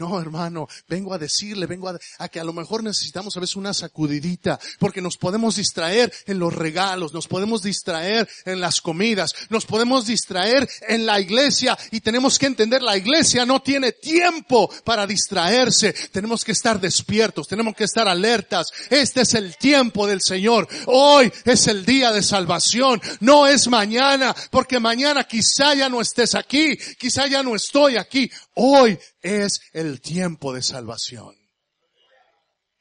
No, 0.00 0.18
hermano, 0.18 0.66
vengo 0.88 1.12
a 1.12 1.18
decirle, 1.18 1.66
vengo 1.66 1.90
a, 1.90 2.28
que 2.30 2.40
a 2.40 2.44
lo 2.44 2.54
mejor 2.54 2.82
necesitamos 2.82 3.36
a 3.36 3.40
veces 3.40 3.56
una 3.56 3.74
sacudidita, 3.74 4.58
porque 4.78 5.02
nos 5.02 5.18
podemos 5.18 5.56
distraer 5.56 6.10
en 6.24 6.38
los 6.38 6.54
regalos, 6.54 7.12
nos 7.12 7.28
podemos 7.28 7.62
distraer 7.62 8.26
en 8.46 8.60
las 8.60 8.80
comidas, 8.80 9.34
nos 9.50 9.66
podemos 9.66 10.06
distraer 10.06 10.66
en 10.88 11.04
la 11.04 11.20
iglesia 11.20 11.76
y 11.90 12.00
tenemos 12.00 12.38
que 12.38 12.46
entender, 12.46 12.80
la 12.80 12.96
iglesia 12.96 13.44
no 13.44 13.60
tiene 13.60 13.92
tiempo 13.92 14.70
para 14.84 15.06
distraerse, 15.06 15.92
tenemos 16.10 16.46
que 16.46 16.52
estar 16.52 16.80
despiertos, 16.80 17.46
tenemos 17.46 17.76
que 17.76 17.84
estar 17.84 18.08
alertas. 18.08 18.68
Este 18.88 19.20
es 19.20 19.34
el 19.34 19.58
tiempo 19.58 20.06
del 20.06 20.22
Señor. 20.22 20.66
Hoy 20.86 21.30
es 21.44 21.66
el 21.66 21.84
día 21.84 22.10
de 22.10 22.22
salvación, 22.22 23.02
no 23.20 23.46
es 23.46 23.68
mañana, 23.68 24.34
porque 24.50 24.80
mañana 24.80 25.24
quizá 25.24 25.74
ya 25.74 25.90
no 25.90 26.00
estés 26.00 26.34
aquí, 26.34 26.78
quizá 26.98 27.26
ya 27.26 27.42
no 27.42 27.54
estoy 27.54 27.98
aquí. 27.98 28.30
Hoy 28.54 28.98
es 29.22 29.60
el 29.72 29.89
tiempo 29.98 30.52
de 30.52 30.62
salvación. 30.62 31.34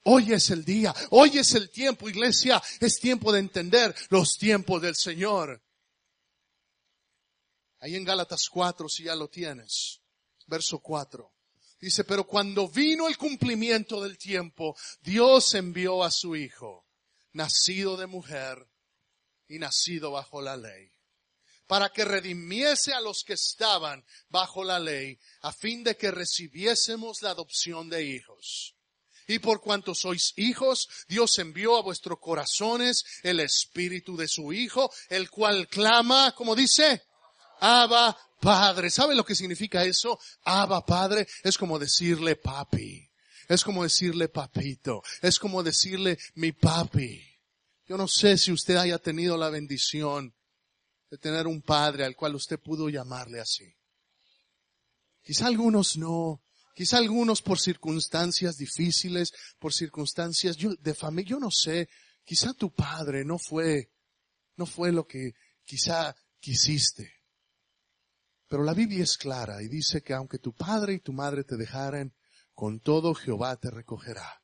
Hoy 0.04 0.34
es 0.34 0.50
el 0.50 0.66
día, 0.66 0.94
hoy 1.12 1.38
es 1.38 1.56
el 1.56 1.72
tiempo, 1.72 2.10
iglesia, 2.10 2.62
es 2.80 3.00
tiempo 3.00 3.32
de 3.32 3.40
entender 3.40 3.96
los 4.10 4.38
tiempos 4.38 4.82
del 4.82 4.96
Señor. 4.96 5.64
Ahí 7.80 7.96
en 7.96 8.04
Gálatas 8.04 8.50
4, 8.52 8.90
si 8.90 9.06
ya 9.06 9.16
lo 9.16 9.30
tienes, 9.30 10.02
verso 10.46 10.80
4. 10.80 11.34
Dice, 11.80 12.04
pero 12.04 12.28
cuando 12.28 12.68
vino 12.68 13.08
el 13.08 13.18
cumplimiento 13.18 14.04
del 14.04 14.18
tiempo, 14.18 14.76
Dios 15.02 15.56
envió 15.56 16.04
a 16.04 16.12
su 16.12 16.36
Hijo, 16.36 16.86
nacido 17.32 17.96
de 17.96 18.06
mujer 18.06 18.68
y 19.48 19.58
nacido 19.58 20.12
bajo 20.12 20.42
la 20.42 20.58
ley 20.58 20.92
para 21.70 21.90
que 21.90 22.04
redimiese 22.04 22.94
a 22.94 23.00
los 23.00 23.24
que 23.24 23.34
estaban 23.34 24.04
bajo 24.28 24.64
la 24.64 24.80
ley, 24.80 25.20
a 25.42 25.54
fin 25.54 25.84
de 25.84 25.96
que 25.96 26.10
recibiésemos 26.10 27.22
la 27.22 27.30
adopción 27.30 27.90
de 27.90 28.04
hijos. 28.06 28.74
Y 29.28 29.38
por 29.38 29.62
cuanto 29.62 29.94
sois 29.94 30.34
hijos, 30.38 30.90
Dios 31.08 31.38
envió 31.38 31.78
a 31.78 31.84
vuestros 31.84 32.18
corazones 32.20 33.04
el 33.22 33.40
espíritu 33.40 34.18
de 34.18 34.28
su 34.28 34.52
Hijo, 34.52 34.92
el 35.10 35.30
cual 35.30 35.68
clama, 35.68 36.34
como 36.36 36.56
dice, 36.56 37.04
Abba 37.60 38.18
Padre. 38.42 38.90
¿Sabe 38.90 39.14
lo 39.14 39.24
que 39.24 39.36
significa 39.36 39.84
eso? 39.84 40.20
Abba 40.46 40.84
Padre 40.84 41.28
es 41.44 41.56
como 41.56 41.78
decirle 41.78 42.36
papi. 42.36 43.08
Es 43.48 43.64
como 43.64 43.84
decirle 43.84 44.28
papito. 44.30 45.04
Es 45.22 45.38
como 45.38 45.62
decirle 45.62 46.18
mi 46.34 46.52
papi. 46.52 47.24
Yo 47.88 47.96
no 47.96 48.08
sé 48.08 48.40
si 48.40 48.52
usted 48.52 48.78
haya 48.78 48.98
tenido 48.98 49.38
la 49.38 49.52
bendición 49.52 50.34
de 51.10 51.18
tener 51.18 51.48
un 51.48 51.62
padre 51.62 52.06
al 52.06 52.16
cual 52.16 52.36
usted 52.36 52.60
pudo 52.60 52.90
llamarle 52.90 53.40
así. 53.40 53.74
Quizá 55.22 55.48
algunos 55.48 55.98
no, 55.98 56.42
quizá 56.74 56.98
algunos 56.98 57.42
por 57.42 57.60
circunstancias 57.60 58.58
difíciles, 58.58 59.32
por 59.60 59.74
circunstancias 59.74 60.56
de 60.58 60.94
familia, 60.94 61.32
yo 61.32 61.40
no 61.40 61.52
sé, 61.52 61.90
quizá 62.24 62.54
tu 62.54 62.74
padre 62.74 63.26
no 63.26 63.38
fue, 63.38 63.92
no 64.56 64.66
fue 64.66 64.92
lo 64.92 65.06
que 65.06 65.34
quizá 65.64 66.16
quisiste. 66.40 67.14
Pero 68.48 68.64
la 68.64 68.74
Biblia 68.74 69.04
es 69.04 69.18
clara 69.18 69.62
y 69.62 69.68
dice 69.68 70.02
que 70.02 70.14
aunque 70.14 70.40
tu 70.40 70.54
padre 70.54 70.94
y 70.96 71.00
tu 71.00 71.14
madre 71.14 71.44
te 71.44 71.56
dejaren, 71.56 72.16
con 72.54 72.80
todo 72.80 73.14
Jehová 73.14 73.56
te 73.58 73.70
recogerá. 73.70 74.42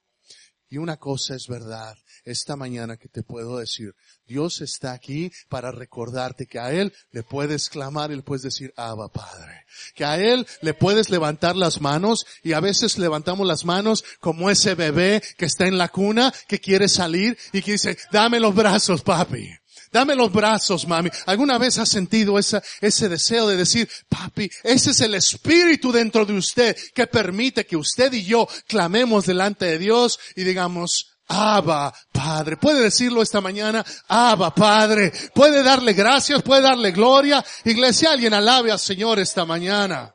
Y 0.75 0.77
una 0.77 0.97
cosa 0.97 1.35
es 1.35 1.47
verdad, 1.47 1.95
esta 2.25 2.57
mañana 2.57 2.97
que 2.97 3.07
te 3.07 3.23
puedo 3.23 3.59
decir, 3.59 3.93
Dios 4.27 4.59
está 4.59 4.91
aquí 4.91 5.31
para 5.47 5.71
recordarte 5.71 6.47
que 6.47 6.59
a 6.59 6.73
Él 6.73 6.91
le 7.11 7.23
puedes 7.23 7.69
clamar 7.69 8.11
y 8.11 8.17
le 8.17 8.23
puedes 8.23 8.41
decir, 8.41 8.73
Abba 8.75 9.07
Padre. 9.07 9.63
Que 9.93 10.03
a 10.03 10.19
Él 10.19 10.45
le 10.59 10.73
puedes 10.73 11.09
levantar 11.09 11.55
las 11.55 11.79
manos 11.79 12.25
y 12.43 12.51
a 12.51 12.59
veces 12.59 12.97
levantamos 12.97 13.47
las 13.47 13.63
manos 13.63 14.03
como 14.19 14.49
ese 14.49 14.75
bebé 14.75 15.23
que 15.37 15.45
está 15.45 15.65
en 15.65 15.77
la 15.77 15.87
cuna, 15.87 16.33
que 16.45 16.59
quiere 16.59 16.89
salir 16.89 17.37
y 17.53 17.61
que 17.61 17.71
dice, 17.71 17.97
dame 18.11 18.41
los 18.41 18.53
brazos, 18.53 19.01
papi. 19.01 19.49
Dame 19.95 20.13
los 20.13 20.29
brazos, 20.29 20.85
mami. 20.85 21.09
¿Alguna 21.25 21.57
vez 21.57 21.77
has 21.77 21.87
sentido 21.87 22.37
ese 22.37 23.07
deseo 23.07 23.47
de 23.47 23.55
decir, 23.55 23.89
papi, 24.09 24.51
ese 24.61 24.91
es 24.91 24.99
el 24.99 25.15
espíritu 25.15 25.89
dentro 25.89 26.25
de 26.25 26.33
usted 26.33 26.75
que 26.93 27.07
permite 27.07 27.65
que 27.65 27.77
usted 27.77 28.11
y 28.11 28.25
yo 28.25 28.45
clamemos 28.67 29.25
delante 29.25 29.63
de 29.63 29.77
Dios 29.77 30.19
y 30.35 30.43
digamos, 30.43 31.15
Abba, 31.29 31.93
Padre. 32.11 32.57
¿Puede 32.57 32.81
decirlo 32.81 33.21
esta 33.21 33.39
mañana? 33.39 33.85
Abba, 34.09 34.53
Padre. 34.53 35.13
¿Puede 35.33 35.63
darle 35.63 35.93
gracias? 35.93 36.43
¿Puede 36.43 36.63
darle 36.63 36.91
gloria? 36.91 37.41
Iglesia, 37.63 38.11
alguien 38.11 38.33
alabe 38.33 38.73
al 38.73 38.79
Señor 38.79 39.19
esta 39.19 39.45
mañana. 39.45 40.13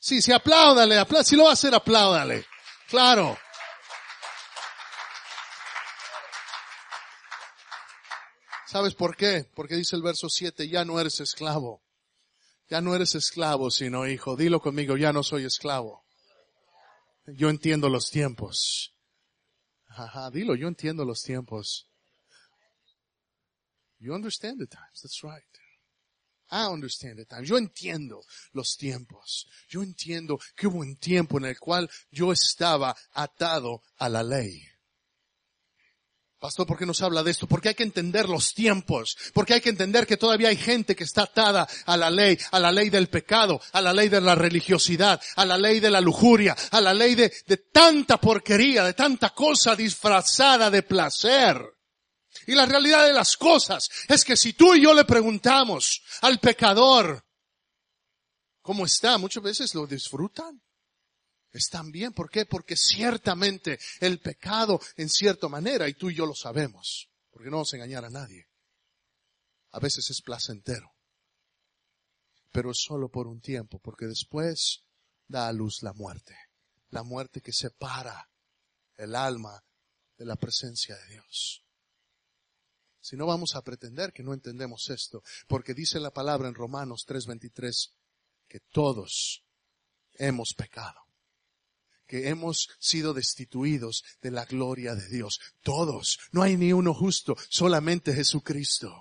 Sí, 0.00 0.22
sí, 0.22 0.32
apláudale, 0.32 0.98
apláudale. 0.98 1.28
Si 1.28 1.36
lo 1.36 1.44
va 1.44 1.50
a 1.50 1.52
hacer, 1.52 1.74
apláudale. 1.74 2.46
Claro. 2.88 3.36
¿Sabes 8.72 8.94
por 8.94 9.18
qué? 9.18 9.46
Porque 9.54 9.76
dice 9.76 9.96
el 9.96 10.02
verso 10.02 10.30
7, 10.30 10.66
ya 10.66 10.82
no 10.82 10.98
eres 10.98 11.20
esclavo. 11.20 11.82
Ya 12.70 12.80
no 12.80 12.94
eres 12.94 13.14
esclavo, 13.14 13.70
sino 13.70 14.06
hijo. 14.06 14.34
Dilo 14.34 14.62
conmigo, 14.62 14.96
ya 14.96 15.12
no 15.12 15.22
soy 15.22 15.44
esclavo. 15.44 16.06
Yo 17.26 17.50
entiendo 17.50 17.90
los 17.90 18.08
tiempos. 18.08 18.94
Ajá, 19.88 20.30
dilo, 20.30 20.54
yo 20.54 20.68
entiendo 20.68 21.04
los 21.04 21.20
tiempos. 21.20 21.86
You 23.98 24.14
understand 24.14 24.58
the 24.58 24.66
times, 24.66 25.02
that's 25.02 25.20
right. 25.22 25.44
I 26.50 26.72
understand 26.72 27.18
the 27.18 27.26
times. 27.26 27.46
Yo 27.46 27.58
entiendo 27.58 28.22
los 28.54 28.78
tiempos. 28.78 29.48
Yo 29.68 29.82
entiendo 29.82 30.38
que 30.56 30.68
hubo 30.68 30.78
un 30.78 30.96
tiempo 30.96 31.36
en 31.36 31.44
el 31.44 31.58
cual 31.58 31.90
yo 32.10 32.32
estaba 32.32 32.96
atado 33.12 33.82
a 33.98 34.08
la 34.08 34.22
ley. 34.22 34.71
Pastor, 36.42 36.66
¿por 36.66 36.76
qué 36.76 36.84
nos 36.84 37.00
habla 37.02 37.22
de 37.22 37.30
esto? 37.30 37.46
Porque 37.46 37.68
hay 37.68 37.76
que 37.76 37.84
entender 37.84 38.28
los 38.28 38.52
tiempos, 38.52 39.16
porque 39.32 39.54
hay 39.54 39.60
que 39.60 39.68
entender 39.68 40.08
que 40.08 40.16
todavía 40.16 40.48
hay 40.48 40.56
gente 40.56 40.96
que 40.96 41.04
está 41.04 41.22
atada 41.22 41.68
a 41.86 41.96
la 41.96 42.10
ley, 42.10 42.36
a 42.50 42.58
la 42.58 42.72
ley 42.72 42.90
del 42.90 43.08
pecado, 43.08 43.60
a 43.70 43.80
la 43.80 43.92
ley 43.92 44.08
de 44.08 44.20
la 44.20 44.34
religiosidad, 44.34 45.22
a 45.36 45.46
la 45.46 45.56
ley 45.56 45.78
de 45.78 45.88
la 45.88 46.00
lujuria, 46.00 46.56
a 46.72 46.80
la 46.80 46.92
ley 46.92 47.14
de, 47.14 47.32
de 47.46 47.56
tanta 47.58 48.16
porquería, 48.16 48.82
de 48.82 48.92
tanta 48.92 49.30
cosa 49.30 49.76
disfrazada 49.76 50.68
de 50.68 50.82
placer. 50.82 51.62
Y 52.48 52.56
la 52.56 52.66
realidad 52.66 53.06
de 53.06 53.12
las 53.12 53.36
cosas 53.36 53.88
es 54.08 54.24
que 54.24 54.36
si 54.36 54.54
tú 54.54 54.74
y 54.74 54.82
yo 54.82 54.94
le 54.94 55.04
preguntamos 55.04 56.02
al 56.22 56.40
pecador, 56.40 57.24
¿cómo 58.62 58.84
está? 58.84 59.16
Muchas 59.16 59.44
veces 59.44 59.76
lo 59.76 59.86
disfrutan 59.86 60.60
están 61.52 61.90
bien. 61.90 62.12
¿Por 62.12 62.30
qué? 62.30 62.46
Porque 62.46 62.76
ciertamente 62.76 63.78
el 64.00 64.20
pecado 64.20 64.80
en 64.96 65.08
cierta 65.08 65.48
manera, 65.48 65.88
y 65.88 65.94
tú 65.94 66.10
y 66.10 66.14
yo 66.14 66.26
lo 66.26 66.34
sabemos, 66.34 67.08
porque 67.30 67.50
no 67.50 67.56
vamos 67.56 67.72
a 67.72 67.76
engañar 67.76 68.04
a 68.04 68.10
nadie, 68.10 68.48
a 69.70 69.78
veces 69.78 70.10
es 70.10 70.22
placentero, 70.22 70.92
pero 72.50 72.72
solo 72.74 73.08
por 73.08 73.26
un 73.26 73.40
tiempo, 73.40 73.78
porque 73.78 74.06
después 74.06 74.84
da 75.26 75.48
a 75.48 75.52
luz 75.52 75.82
la 75.82 75.92
muerte, 75.92 76.36
la 76.90 77.02
muerte 77.02 77.40
que 77.40 77.52
separa 77.52 78.28
el 78.96 79.14
alma 79.14 79.62
de 80.16 80.26
la 80.26 80.36
presencia 80.36 80.96
de 80.96 81.06
Dios. 81.08 81.64
Si 83.00 83.16
no 83.16 83.26
vamos 83.26 83.56
a 83.56 83.62
pretender 83.62 84.12
que 84.12 84.22
no 84.22 84.32
entendemos 84.32 84.88
esto, 84.90 85.24
porque 85.48 85.74
dice 85.74 85.98
la 85.98 86.12
palabra 86.12 86.48
en 86.48 86.54
Romanos 86.54 87.04
3:23 87.06 87.94
que 88.46 88.60
todos 88.60 89.42
hemos 90.14 90.54
pecado 90.54 91.11
que 92.12 92.28
hemos 92.28 92.68
sido 92.78 93.14
destituidos 93.14 94.04
de 94.20 94.30
la 94.30 94.44
gloria 94.44 94.94
de 94.94 95.08
Dios. 95.08 95.40
Todos. 95.62 96.18
No 96.30 96.42
hay 96.42 96.58
ni 96.58 96.70
uno 96.70 96.92
justo, 96.92 97.34
solamente 97.48 98.12
Jesucristo. 98.12 98.92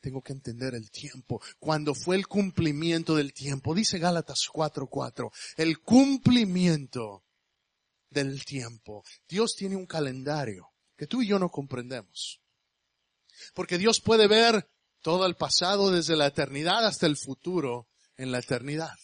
Tengo 0.00 0.20
que 0.22 0.32
entender 0.32 0.74
el 0.74 0.90
tiempo. 0.90 1.40
Cuando 1.60 1.94
fue 1.94 2.16
el 2.16 2.26
cumplimiento 2.26 3.14
del 3.14 3.32
tiempo, 3.32 3.76
dice 3.76 4.00
Gálatas 4.00 4.48
4:4, 4.52 5.30
el 5.56 5.78
cumplimiento 5.82 7.22
del 8.10 8.44
tiempo. 8.44 9.04
Dios 9.28 9.54
tiene 9.56 9.76
un 9.76 9.86
calendario 9.86 10.72
que 10.96 11.06
tú 11.06 11.22
y 11.22 11.28
yo 11.28 11.38
no 11.38 11.48
comprendemos. 11.48 12.40
Porque 13.54 13.78
Dios 13.78 14.00
puede 14.00 14.26
ver 14.26 14.68
todo 15.00 15.26
el 15.26 15.36
pasado 15.36 15.92
desde 15.92 16.16
la 16.16 16.26
eternidad 16.26 16.84
hasta 16.84 17.06
el 17.06 17.16
futuro 17.16 17.86
en 18.16 18.32
la 18.32 18.40
eternidad. 18.40 18.98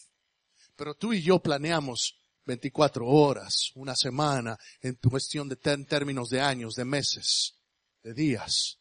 Pero 0.75 0.93
tú 0.93 1.13
y 1.13 1.21
yo 1.21 1.39
planeamos 1.39 2.19
24 2.45 3.05
horas, 3.05 3.71
una 3.75 3.95
semana, 3.95 4.57
en 4.81 4.95
cuestión 4.95 5.47
de 5.49 5.55
términos 5.55 6.29
de 6.29 6.41
años, 6.41 6.75
de 6.75 6.85
meses, 6.85 7.55
de 8.03 8.13
días. 8.13 8.79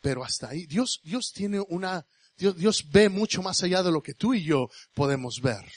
Pero 0.00 0.24
hasta 0.24 0.48
ahí, 0.48 0.66
Dios, 0.66 1.00
Dios 1.02 1.32
tiene 1.32 1.60
una, 1.60 2.06
Dios, 2.36 2.56
Dios 2.56 2.86
ve 2.90 3.08
mucho 3.08 3.42
más 3.42 3.62
allá 3.62 3.82
de 3.82 3.92
lo 3.92 4.02
que 4.02 4.14
tú 4.14 4.34
y 4.34 4.44
yo 4.44 4.70
podemos 4.94 5.40
ver. 5.42 5.70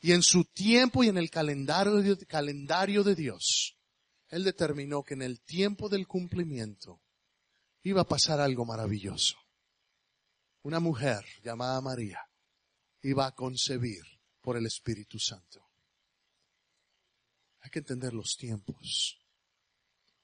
Y 0.00 0.12
en 0.12 0.22
su 0.22 0.44
tiempo 0.44 1.04
y 1.04 1.08
en 1.08 1.16
el 1.16 1.30
calendario, 1.30 2.16
calendario 2.28 3.04
de 3.04 3.14
Dios, 3.14 3.78
Él 4.28 4.44
determinó 4.44 5.02
que 5.02 5.14
en 5.14 5.22
el 5.22 5.40
tiempo 5.40 5.88
del 5.88 6.06
cumplimiento 6.06 7.00
iba 7.82 8.02
a 8.02 8.08
pasar 8.08 8.40
algo 8.40 8.64
maravilloso. 8.64 9.36
Una 10.62 10.80
mujer 10.80 11.24
llamada 11.42 11.80
María 11.80 12.20
iba 13.02 13.26
a 13.26 13.34
concebir 13.34 14.13
por 14.44 14.58
el 14.58 14.66
Espíritu 14.66 15.18
Santo. 15.18 15.66
Hay 17.60 17.70
que 17.70 17.78
entender 17.78 18.12
los 18.12 18.36
tiempos. 18.36 19.18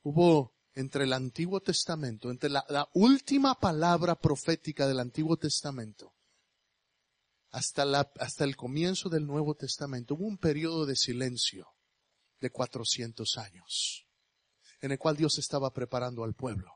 Hubo 0.03 0.55
entre 0.75 1.05
el 1.05 1.15
Antiguo 1.15 1.63
Testamento, 1.63 2.31
entre 2.31 2.51
la, 2.51 2.89
última 2.93 3.59
palabra 3.59 4.15
profética 4.15 4.87
del 4.87 5.01
Antiguo 5.01 5.39
Testamento, 5.39 6.13
hasta, 7.51 8.45
el 8.45 8.57
comienzo 8.57 9.09
del 9.09 9.27
Nuevo 9.27 9.55
Testamento, 9.55 10.15
hubo 10.15 10.27
un 10.27 10.37
periodo 10.37 10.85
de 10.85 10.97
silencio 10.97 11.69
de 12.41 12.51
400 12.51 13.39
años, 13.39 14.07
en 14.83 14.93
el 14.93 14.99
cual 14.99 15.17
Dios 15.17 15.39
estaba 15.39 15.73
preparando 15.73 16.25
al 16.25 16.35
pueblo. 16.35 16.75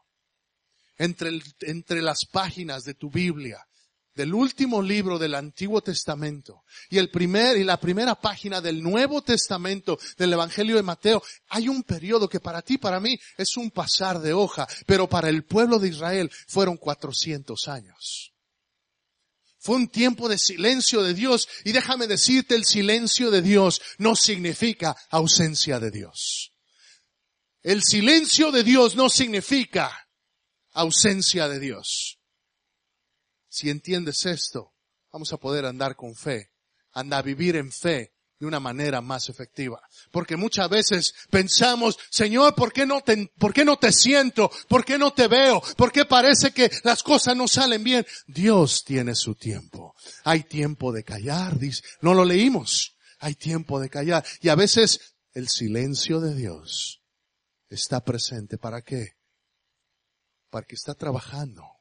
Entre 0.96 2.02
las 2.02 2.24
páginas 2.24 2.84
de 2.84 2.94
tu 2.94 3.10
Biblia, 3.10 3.68
del 4.14 4.32
último 4.32 4.80
libro 4.80 5.18
del 5.18 5.34
Antiguo 5.34 5.82
Testamento 5.82 6.64
y 6.88 6.98
el 6.98 7.10
primer 7.10 7.56
y 7.56 7.64
la 7.64 7.80
primera 7.80 8.14
página 8.14 8.60
del 8.60 8.82
Nuevo 8.82 9.22
Testamento 9.22 9.98
del 10.16 10.32
Evangelio 10.32 10.76
de 10.76 10.82
Mateo, 10.82 11.22
hay 11.48 11.68
un 11.68 11.82
periodo 11.82 12.28
que 12.28 12.40
para 12.40 12.62
ti, 12.62 12.78
para 12.78 13.00
mí, 13.00 13.18
es 13.36 13.56
un 13.56 13.70
pasar 13.70 14.20
de 14.20 14.32
hoja, 14.32 14.66
pero 14.86 15.08
para 15.08 15.28
el 15.28 15.44
pueblo 15.44 15.78
de 15.78 15.88
Israel 15.88 16.30
fueron 16.46 16.76
400 16.76 17.68
años. 17.68 18.32
Fue 19.58 19.76
un 19.76 19.88
tiempo 19.88 20.28
de 20.28 20.38
silencio 20.38 21.02
de 21.02 21.14
Dios 21.14 21.48
y 21.64 21.72
déjame 21.72 22.06
decirte, 22.06 22.54
el 22.54 22.66
silencio 22.66 23.30
de 23.30 23.40
Dios 23.40 23.80
no 23.96 24.14
significa 24.14 24.94
ausencia 25.10 25.80
de 25.80 25.90
Dios. 25.90 26.52
El 27.62 27.82
silencio 27.82 28.52
de 28.52 28.62
Dios 28.62 28.94
no 28.94 29.08
significa 29.08 30.06
ausencia 30.72 31.48
de 31.48 31.58
Dios. 31.60 32.18
Si 33.54 33.70
entiendes 33.70 34.26
esto, 34.26 34.74
vamos 35.12 35.32
a 35.32 35.36
poder 35.36 35.64
andar 35.64 35.94
con 35.94 36.16
fe, 36.16 36.50
andar 36.90 37.20
a 37.20 37.22
vivir 37.22 37.54
en 37.54 37.70
fe 37.70 38.12
de 38.40 38.46
una 38.46 38.58
manera 38.58 39.00
más 39.00 39.28
efectiva. 39.28 39.80
Porque 40.10 40.36
muchas 40.36 40.68
veces 40.68 41.14
pensamos, 41.30 41.96
Señor, 42.10 42.56
¿por 42.56 42.72
qué 42.72 42.84
no 42.84 43.00
te, 43.02 43.30
por 43.38 43.54
qué 43.54 43.64
no 43.64 43.76
te 43.76 43.92
siento? 43.92 44.50
¿Por 44.66 44.84
qué 44.84 44.98
no 44.98 45.12
te 45.12 45.28
veo? 45.28 45.62
¿Por 45.76 45.92
qué 45.92 46.04
parece 46.04 46.50
que 46.50 46.68
las 46.82 47.04
cosas 47.04 47.36
no 47.36 47.46
salen 47.46 47.84
bien? 47.84 48.04
Dios 48.26 48.82
tiene 48.82 49.14
su 49.14 49.36
tiempo. 49.36 49.94
Hay 50.24 50.42
tiempo 50.42 50.90
de 50.90 51.04
callar, 51.04 51.56
dice. 51.56 51.84
No 52.00 52.12
lo 52.12 52.24
leímos. 52.24 52.96
Hay 53.20 53.36
tiempo 53.36 53.78
de 53.78 53.88
callar. 53.88 54.24
Y 54.40 54.48
a 54.48 54.56
veces 54.56 55.14
el 55.32 55.48
silencio 55.48 56.18
de 56.18 56.34
Dios 56.34 57.04
está 57.68 58.02
presente. 58.02 58.58
¿Para 58.58 58.82
qué? 58.82 59.10
Para 60.50 60.66
que 60.66 60.74
está 60.74 60.94
trabajando 60.94 61.73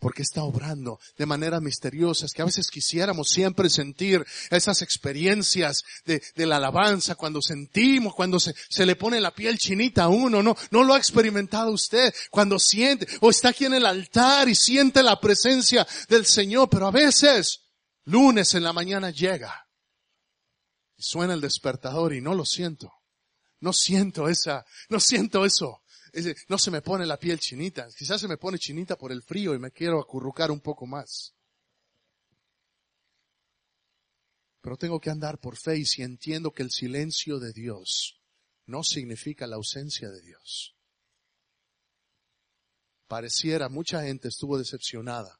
porque 0.00 0.22
está 0.22 0.42
obrando 0.42 0.98
de 1.16 1.26
manera 1.26 1.60
misteriosa, 1.60 2.26
que 2.34 2.42
a 2.42 2.46
veces 2.46 2.70
quisiéramos 2.70 3.28
siempre 3.28 3.68
sentir 3.68 4.26
esas 4.50 4.82
experiencias 4.82 5.84
de, 6.04 6.22
la 6.46 6.56
alabanza, 6.56 7.14
cuando 7.14 7.42
sentimos, 7.42 8.14
cuando 8.14 8.40
se, 8.40 8.54
se, 8.68 8.86
le 8.86 8.96
pone 8.96 9.20
la 9.20 9.34
piel 9.34 9.58
chinita 9.58 10.04
a 10.04 10.08
uno, 10.08 10.42
no, 10.42 10.56
no 10.70 10.82
lo 10.82 10.94
ha 10.94 10.98
experimentado 10.98 11.70
usted, 11.70 12.12
cuando 12.30 12.58
siente, 12.58 13.06
o 13.20 13.30
está 13.30 13.50
aquí 13.50 13.66
en 13.66 13.74
el 13.74 13.86
altar 13.86 14.48
y 14.48 14.54
siente 14.54 15.02
la 15.02 15.20
presencia 15.20 15.86
del 16.08 16.24
Señor, 16.24 16.68
pero 16.70 16.86
a 16.86 16.90
veces, 16.90 17.60
lunes 18.04 18.54
en 18.54 18.64
la 18.64 18.72
mañana 18.72 19.10
llega, 19.10 19.66
y 20.96 21.02
suena 21.02 21.34
el 21.34 21.42
despertador 21.42 22.14
y 22.14 22.22
no 22.22 22.34
lo 22.34 22.46
siento, 22.46 22.90
no 23.60 23.74
siento 23.74 24.28
esa, 24.28 24.64
no 24.88 24.98
siento 24.98 25.44
eso, 25.44 25.82
no 26.48 26.58
se 26.58 26.70
me 26.70 26.82
pone 26.82 27.06
la 27.06 27.18
piel 27.18 27.38
chinita. 27.38 27.88
Quizás 27.96 28.20
se 28.20 28.28
me 28.28 28.36
pone 28.36 28.58
chinita 28.58 28.96
por 28.96 29.12
el 29.12 29.22
frío 29.22 29.54
y 29.54 29.58
me 29.58 29.70
quiero 29.70 30.00
acurrucar 30.00 30.50
un 30.50 30.60
poco 30.60 30.86
más. 30.86 31.34
Pero 34.60 34.76
tengo 34.76 35.00
que 35.00 35.10
andar 35.10 35.38
por 35.38 35.56
fe 35.56 35.78
y 35.78 35.86
si 35.86 36.02
entiendo 36.02 36.52
que 36.52 36.62
el 36.62 36.70
silencio 36.70 37.38
de 37.38 37.52
Dios 37.52 38.20
no 38.66 38.84
significa 38.84 39.46
la 39.46 39.56
ausencia 39.56 40.10
de 40.10 40.20
Dios. 40.20 40.76
Pareciera, 43.08 43.68
mucha 43.68 44.02
gente 44.02 44.28
estuvo 44.28 44.58
decepcionada 44.58 45.39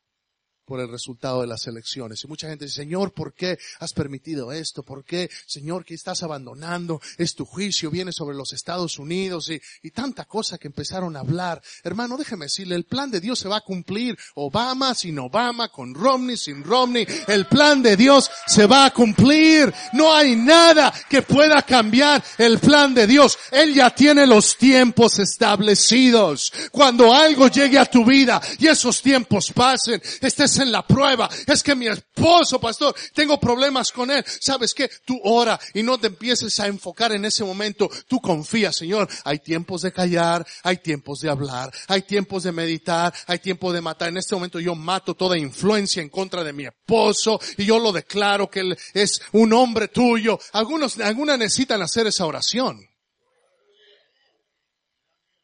por 0.71 0.79
el 0.79 0.89
resultado 0.89 1.41
de 1.41 1.49
las 1.49 1.67
elecciones. 1.67 2.23
Y 2.23 2.29
mucha 2.29 2.49
gente 2.49 2.67
dice, 2.67 2.83
Señor, 2.83 3.13
¿por 3.13 3.35
qué 3.35 3.59
has 3.81 3.93
permitido 3.93 4.53
esto? 4.53 4.85
¿Por 4.85 5.05
qué, 5.05 5.29
Señor, 5.45 5.85
que 5.85 5.95
estás 5.95 6.23
abandonando? 6.23 7.01
Es 7.19 7.35
tu 7.35 7.45
juicio, 7.45 7.91
viene 7.91 8.13
sobre 8.13 8.37
los 8.37 8.53
Estados 8.53 8.97
Unidos 8.97 9.51
y, 9.51 9.61
y 9.83 9.91
tanta 9.91 10.27
cosa 10.27 10.59
que 10.59 10.69
empezaron 10.69 11.17
a 11.17 11.21
hablar. 11.21 11.61
Hermano, 11.83 12.17
déjeme 12.17 12.45
decirle, 12.45 12.77
el 12.77 12.85
plan 12.85 13.11
de 13.11 13.19
Dios 13.21 13.41
se 13.41 13.49
va 13.49 13.57
a 13.57 13.61
cumplir. 13.63 14.17
Obama 14.37 14.95
sin 14.95 15.19
Obama, 15.19 15.71
con 15.71 15.93
Romney 15.93 16.37
sin 16.37 16.63
Romney. 16.63 17.05
El 17.27 17.47
plan 17.47 17.83
de 17.83 17.97
Dios 17.97 18.31
se 18.47 18.67
va 18.67 18.85
a 18.85 18.93
cumplir. 18.93 19.75
No 19.95 20.15
hay 20.15 20.37
nada 20.37 20.95
que 21.09 21.23
pueda 21.23 21.63
cambiar 21.63 22.23
el 22.39 22.61
plan 22.61 22.95
de 22.95 23.09
Dios. 23.09 23.37
Él 23.51 23.75
ya 23.75 23.91
tiene 23.91 24.25
los 24.25 24.57
tiempos 24.57 25.19
establecidos. 25.19 26.53
Cuando 26.71 27.13
algo 27.13 27.49
llegue 27.49 27.77
a 27.77 27.87
tu 27.87 28.05
vida 28.05 28.41
y 28.61 28.69
esos 28.69 29.03
tiempos 29.03 29.51
pasen, 29.51 30.01
estés 30.21 30.60
en 30.61 30.73
la 30.73 30.87
prueba. 30.87 31.29
Es 31.47 31.63
que 31.63 31.75
mi 31.75 31.87
esposo, 31.89 32.61
pastor, 32.61 32.95
tengo 33.15 33.39
problemas 33.41 33.93
con 33.93 34.11
él. 34.11 34.25
¿Sabes 34.41 34.75
qué? 34.75 34.91
Tú 35.05 35.21
ora 35.25 35.59
y 35.75 35.83
no 35.83 35.99
te 35.99 36.09
empieces 36.09 36.59
a 36.61 36.67
enfocar 36.67 37.13
en 37.13 37.25
ese 37.25 37.45
momento. 37.45 37.91
Tú 38.07 38.21
confía, 38.21 38.73
Señor. 38.73 39.09
Hay 39.25 39.41
tiempos 39.41 39.83
de 39.83 39.93
callar, 39.93 40.47
hay 40.63 40.79
tiempos 40.79 41.21
de 41.21 41.31
hablar, 41.31 41.73
hay 41.89 42.03
tiempos 42.03 42.43
de 42.43 42.53
meditar, 42.53 43.13
hay 43.27 43.39
tiempo 43.39 43.73
de 43.73 43.81
matar. 43.81 44.09
En 44.09 44.19
este 44.19 44.35
momento 44.35 44.61
yo 44.61 44.75
mato 44.75 45.15
toda 45.15 45.39
influencia 45.39 46.03
en 46.03 46.09
contra 46.09 46.45
de 46.45 46.53
mi 46.53 46.67
esposo 46.67 47.41
y 47.57 47.65
yo 47.65 47.79
lo 47.79 47.93
declaro 47.93 48.51
que 48.51 48.61
él 48.61 48.79
es 48.95 49.21
un 49.33 49.53
hombre 49.53 49.89
tuyo. 49.89 50.39
Algunos, 50.53 50.99
algunas 51.01 51.39
necesitan 51.39 51.83
hacer 51.83 52.07
esa 52.07 52.27
oración. 52.27 52.81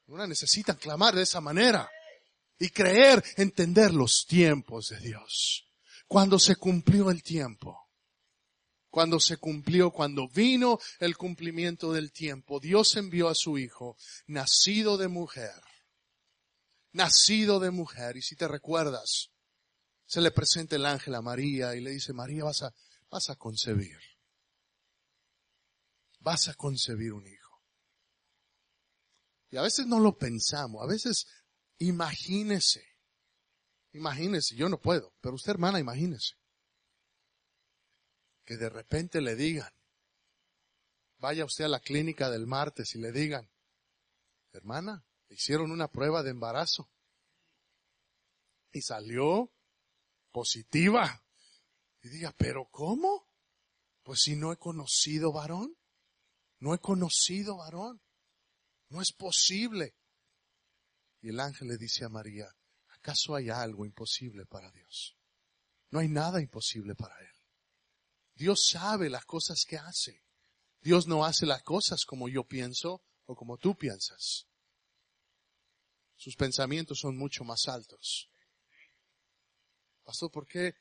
Algunas 0.07 0.29
necesitan 0.29 0.77
clamar 0.77 1.15
de 1.15 1.23
esa 1.23 1.41
manera 1.41 1.91
y 2.59 2.71
creer, 2.71 3.23
entender 3.37 3.93
los 3.93 4.27
tiempos 4.27 4.89
de 4.89 5.01
Dios. 5.01 5.69
Cuando 6.07 6.39
se 6.39 6.57
cumplió 6.57 7.11
el 7.11 7.23
tiempo, 7.23 7.87
cuando 8.89 9.21
se 9.21 9.37
cumplió, 9.37 9.91
cuando 9.91 10.29
vino 10.29 10.79
el 11.01 11.17
cumplimiento 11.17 11.93
del 11.93 12.13
tiempo, 12.13 12.61
Dios 12.61 12.97
envió 12.97 13.29
a 13.29 13.35
su 13.35 13.59
Hijo, 13.59 13.97
nacido 14.27 14.97
de 14.97 15.09
mujer, 15.09 15.61
nacido 16.93 17.61
de 17.61 17.71
mujer. 17.71 18.17
Y 18.17 18.23
si 18.23 18.37
te 18.37 18.49
recuerdas, 18.49 19.33
se 20.07 20.21
le 20.21 20.31
presenta 20.31 20.77
el 20.77 20.87
ángel 20.87 21.15
a 21.15 21.21
María 21.21 21.75
y 21.75 21.81
le 21.81 21.91
dice, 21.91 22.13
María, 22.13 22.45
vas 22.45 22.63
a, 22.63 22.73
vas 23.11 23.29
a 23.29 23.37
concebir. 23.37 23.99
Vas 26.21 26.49
a 26.49 26.55
concebir 26.55 27.13
un 27.13 27.27
hijo. 27.27 27.63
Y 29.51 29.59
a 29.59 29.63
veces 29.63 29.87
no 29.87 30.01
lo 30.01 30.17
pensamos, 30.17 30.83
a 30.83 30.87
veces 30.87 31.27
Imagínese. 31.79 32.85
Imagínese, 33.93 34.55
yo 34.57 34.69
no 34.69 34.81
puedo, 34.81 35.15
pero 35.21 35.35
usted 35.35 35.53
hermana, 35.53 35.81
imagínese. 35.81 36.35
Que 38.45 38.57
de 38.57 38.69
repente 38.69 39.21
le 39.21 39.35
digan, 39.35 39.73
vaya 41.19 41.45
usted 41.45 41.65
a 41.65 41.69
la 41.69 41.81
clínica 41.81 42.31
del 42.31 42.47
martes 42.47 42.95
y 42.95 42.99
le 42.99 43.11
digan, 43.13 43.51
hermana, 44.53 45.07
hicieron 45.29 45.71
una 45.71 45.89
prueba 45.89 46.23
de 46.23 46.31
embarazo 46.31 46.91
y 48.73 48.83
salió 48.83 49.51
positiva. 50.31 51.25
Y 52.03 52.09
diga, 52.09 52.35
pero 52.37 52.69
¿cómo? 52.71 53.27
Pues 54.03 54.21
si 54.23 54.37
no 54.37 54.53
he 54.53 54.57
conocido 54.57 55.33
varón, 55.33 55.77
no 56.59 56.75
he 56.75 56.79
conocido 56.79 57.57
varón, 57.57 58.01
no 58.89 59.01
es 59.01 59.13
posible. 59.13 59.95
Y 61.27 61.31
el 61.31 61.41
ángel 61.41 61.67
le 61.67 61.77
dice 61.77 62.05
a 62.05 62.09
María, 62.09 62.47
¿acaso 62.91 63.35
hay 63.35 63.51
algo 63.51 63.85
imposible 63.85 64.47
para 64.47 64.71
Dios? 64.71 65.17
No 65.91 65.99
hay 65.99 66.07
nada 66.07 66.41
imposible 66.41 66.95
para 66.95 67.19
Él. 67.19 67.35
Dios 68.37 68.69
sabe 68.71 69.11
las 69.11 69.25
cosas 69.25 69.65
que 69.67 69.77
hace. 69.77 70.23
Dios 70.81 71.09
no 71.09 71.25
hace 71.25 71.45
las 71.45 71.65
cosas 71.65 72.05
como 72.05 72.29
yo 72.29 72.45
pienso 72.45 73.03
o 73.25 73.35
como 73.35 73.59
tú 73.59 73.77
piensas. 73.77 74.47
Sus 76.15 76.37
pensamientos 76.37 77.01
son 77.01 77.17
mucho 77.17 77.43
más 77.43 77.67
altos. 77.67 78.31
Pastor, 80.05 80.31
¿por 80.31 80.47
qué 80.47 80.77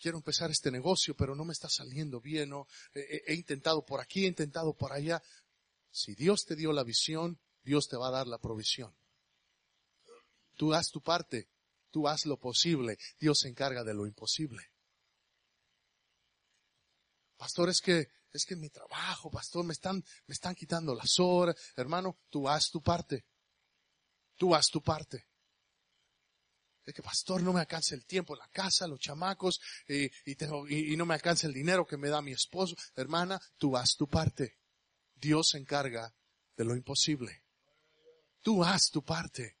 quiero 0.00 0.16
empezar 0.16 0.50
este 0.50 0.70
negocio, 0.70 1.14
pero 1.14 1.34
no 1.34 1.44
me 1.44 1.52
está 1.52 1.68
saliendo 1.68 2.22
bien? 2.22 2.48
¿no? 2.48 2.66
He, 2.94 3.22
he 3.26 3.34
intentado 3.34 3.84
por 3.84 4.00
aquí, 4.00 4.24
he 4.24 4.28
intentado 4.28 4.72
por 4.74 4.94
allá. 4.94 5.22
Si 5.90 6.14
Dios 6.14 6.46
te 6.46 6.56
dio 6.56 6.72
la 6.72 6.84
visión, 6.84 7.38
Dios 7.62 7.86
te 7.88 7.98
va 7.98 8.08
a 8.08 8.12
dar 8.12 8.26
la 8.26 8.38
provisión. 8.38 8.96
Tú 10.62 10.72
haz 10.72 10.92
tu 10.92 11.02
parte, 11.02 11.48
tú 11.90 12.06
haz 12.06 12.24
lo 12.24 12.38
posible, 12.38 12.96
Dios 13.18 13.40
se 13.40 13.48
encarga 13.48 13.82
de 13.82 13.94
lo 13.94 14.06
imposible. 14.06 14.62
Pastor, 17.36 17.68
es 17.68 17.80
que, 17.80 18.06
es 18.32 18.46
que 18.46 18.54
mi 18.54 18.70
trabajo, 18.70 19.28
pastor, 19.28 19.64
me 19.64 19.72
están, 19.72 20.04
me 20.28 20.34
están 20.34 20.54
quitando 20.54 20.94
las 20.94 21.18
horas. 21.18 21.56
Hermano, 21.74 22.20
tú 22.30 22.48
haz 22.48 22.70
tu 22.70 22.80
parte. 22.80 23.26
Tú 24.36 24.54
haz 24.54 24.68
tu 24.68 24.80
parte. 24.80 25.26
Es 26.84 26.94
que, 26.94 27.02
pastor, 27.02 27.42
no 27.42 27.52
me 27.52 27.58
alcanza 27.58 27.96
el 27.96 28.06
tiempo 28.06 28.36
la 28.36 28.46
casa, 28.46 28.86
los 28.86 29.00
chamacos, 29.00 29.60
y, 29.88 30.04
y, 30.30 30.36
tengo, 30.36 30.68
y, 30.68 30.92
y 30.92 30.96
no 30.96 31.06
me 31.06 31.14
alcanza 31.14 31.48
el 31.48 31.54
dinero 31.54 31.84
que 31.84 31.96
me 31.96 32.08
da 32.08 32.22
mi 32.22 32.30
esposo. 32.30 32.76
Hermana, 32.94 33.40
tú 33.58 33.76
haz 33.76 33.96
tu 33.96 34.06
parte. 34.06 34.60
Dios 35.16 35.48
se 35.48 35.58
encarga 35.58 36.14
de 36.56 36.64
lo 36.64 36.76
imposible. 36.76 37.46
Tú 38.42 38.62
haz 38.62 38.90
tu 38.92 39.02
parte. 39.02 39.56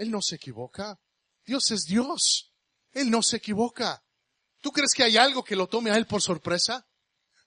Él 0.00 0.10
no 0.10 0.22
se 0.22 0.36
equivoca. 0.36 0.98
Dios 1.44 1.70
es 1.72 1.84
Dios. 1.84 2.54
Él 2.92 3.10
no 3.10 3.22
se 3.22 3.36
equivoca. 3.36 4.02
¿Tú 4.62 4.72
crees 4.72 4.94
que 4.94 5.04
hay 5.04 5.18
algo 5.18 5.44
que 5.44 5.54
lo 5.54 5.68
tome 5.68 5.90
a 5.90 5.96
él 5.96 6.06
por 6.06 6.22
sorpresa? 6.22 6.88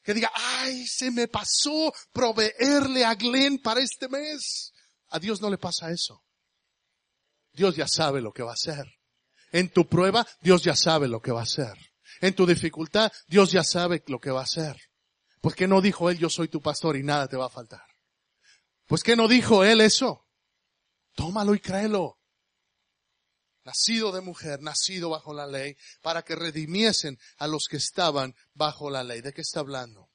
Que 0.03 0.13
diga, 0.13 0.31
ay, 0.35 0.85
se 0.85 1.09
me 1.09 1.27
pasó 1.27 1.91
proveerle 2.11 3.05
a 3.05 3.15
Glenn 3.15 3.57
para 3.57 3.79
este 3.79 4.07
mes. 4.07 4.71
A 5.09 5.17
Dios 5.17 5.41
no 5.41 5.49
le 5.49 5.57
pasa 5.57 5.89
eso. 5.89 6.23
Dios 7.53 7.75
ya 7.75 7.87
sabe 7.87 8.21
lo 8.21 8.31
que 8.31 8.43
va 8.43 8.51
a 8.51 8.53
hacer. 8.53 8.85
En 9.51 9.71
tu 9.71 9.87
prueba, 9.87 10.27
Dios 10.39 10.63
ya 10.63 10.75
sabe 10.75 11.07
lo 11.07 11.23
que 11.23 11.31
va 11.31 11.39
a 11.39 11.43
hacer. 11.43 11.75
En 12.21 12.35
tu 12.35 12.45
dificultad, 12.45 13.11
Dios 13.25 13.51
ya 13.51 13.63
sabe 13.63 14.03
lo 14.05 14.19
que 14.19 14.29
va 14.29 14.41
a 14.41 14.43
hacer. 14.43 14.79
Pues 15.41 15.55
que 15.55 15.67
no 15.67 15.81
dijo 15.81 16.11
él, 16.11 16.19
yo 16.19 16.29
soy 16.29 16.49
tu 16.49 16.61
pastor 16.61 16.97
y 16.97 17.03
nada 17.03 17.27
te 17.27 17.35
va 17.35 17.47
a 17.47 17.49
faltar. 17.49 17.87
Pues 18.85 19.01
que 19.01 19.15
no 19.15 19.27
dijo 19.27 19.63
él 19.63 19.81
eso. 19.81 20.27
Tómalo 21.15 21.55
y 21.55 21.59
créelo 21.59 22.19
nacido 23.63 24.11
de 24.11 24.21
mujer, 24.21 24.61
nacido 24.61 25.09
bajo 25.09 25.33
la 25.33 25.47
ley, 25.47 25.75
para 26.01 26.23
que 26.23 26.35
redimiesen 26.35 27.17
a 27.37 27.47
los 27.47 27.67
que 27.69 27.77
estaban 27.77 28.35
bajo 28.53 28.89
la 28.89 29.03
ley. 29.03 29.21
¿De 29.21 29.33
qué 29.33 29.41
está 29.41 29.59
hablando? 29.61 30.09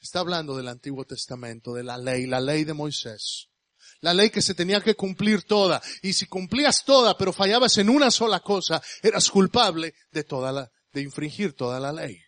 Está 0.00 0.20
hablando 0.20 0.56
del 0.56 0.68
Antiguo 0.68 1.04
Testamento, 1.04 1.74
de 1.74 1.84
la 1.84 1.96
ley, 1.96 2.26
la 2.26 2.40
ley 2.40 2.64
de 2.64 2.74
Moisés. 2.74 3.48
La 4.00 4.12
ley 4.12 4.30
que 4.30 4.42
se 4.42 4.54
tenía 4.54 4.80
que 4.80 4.96
cumplir 4.96 5.44
toda. 5.44 5.80
Y 6.02 6.12
si 6.12 6.26
cumplías 6.26 6.84
toda, 6.84 7.16
pero 7.16 7.32
fallabas 7.32 7.78
en 7.78 7.88
una 7.88 8.10
sola 8.10 8.40
cosa, 8.40 8.82
eras 9.00 9.30
culpable 9.30 9.94
de 10.10 10.24
toda 10.24 10.50
la, 10.50 10.70
de 10.92 11.02
infringir 11.02 11.54
toda 11.54 11.78
la 11.78 11.92
ley. 11.92 12.18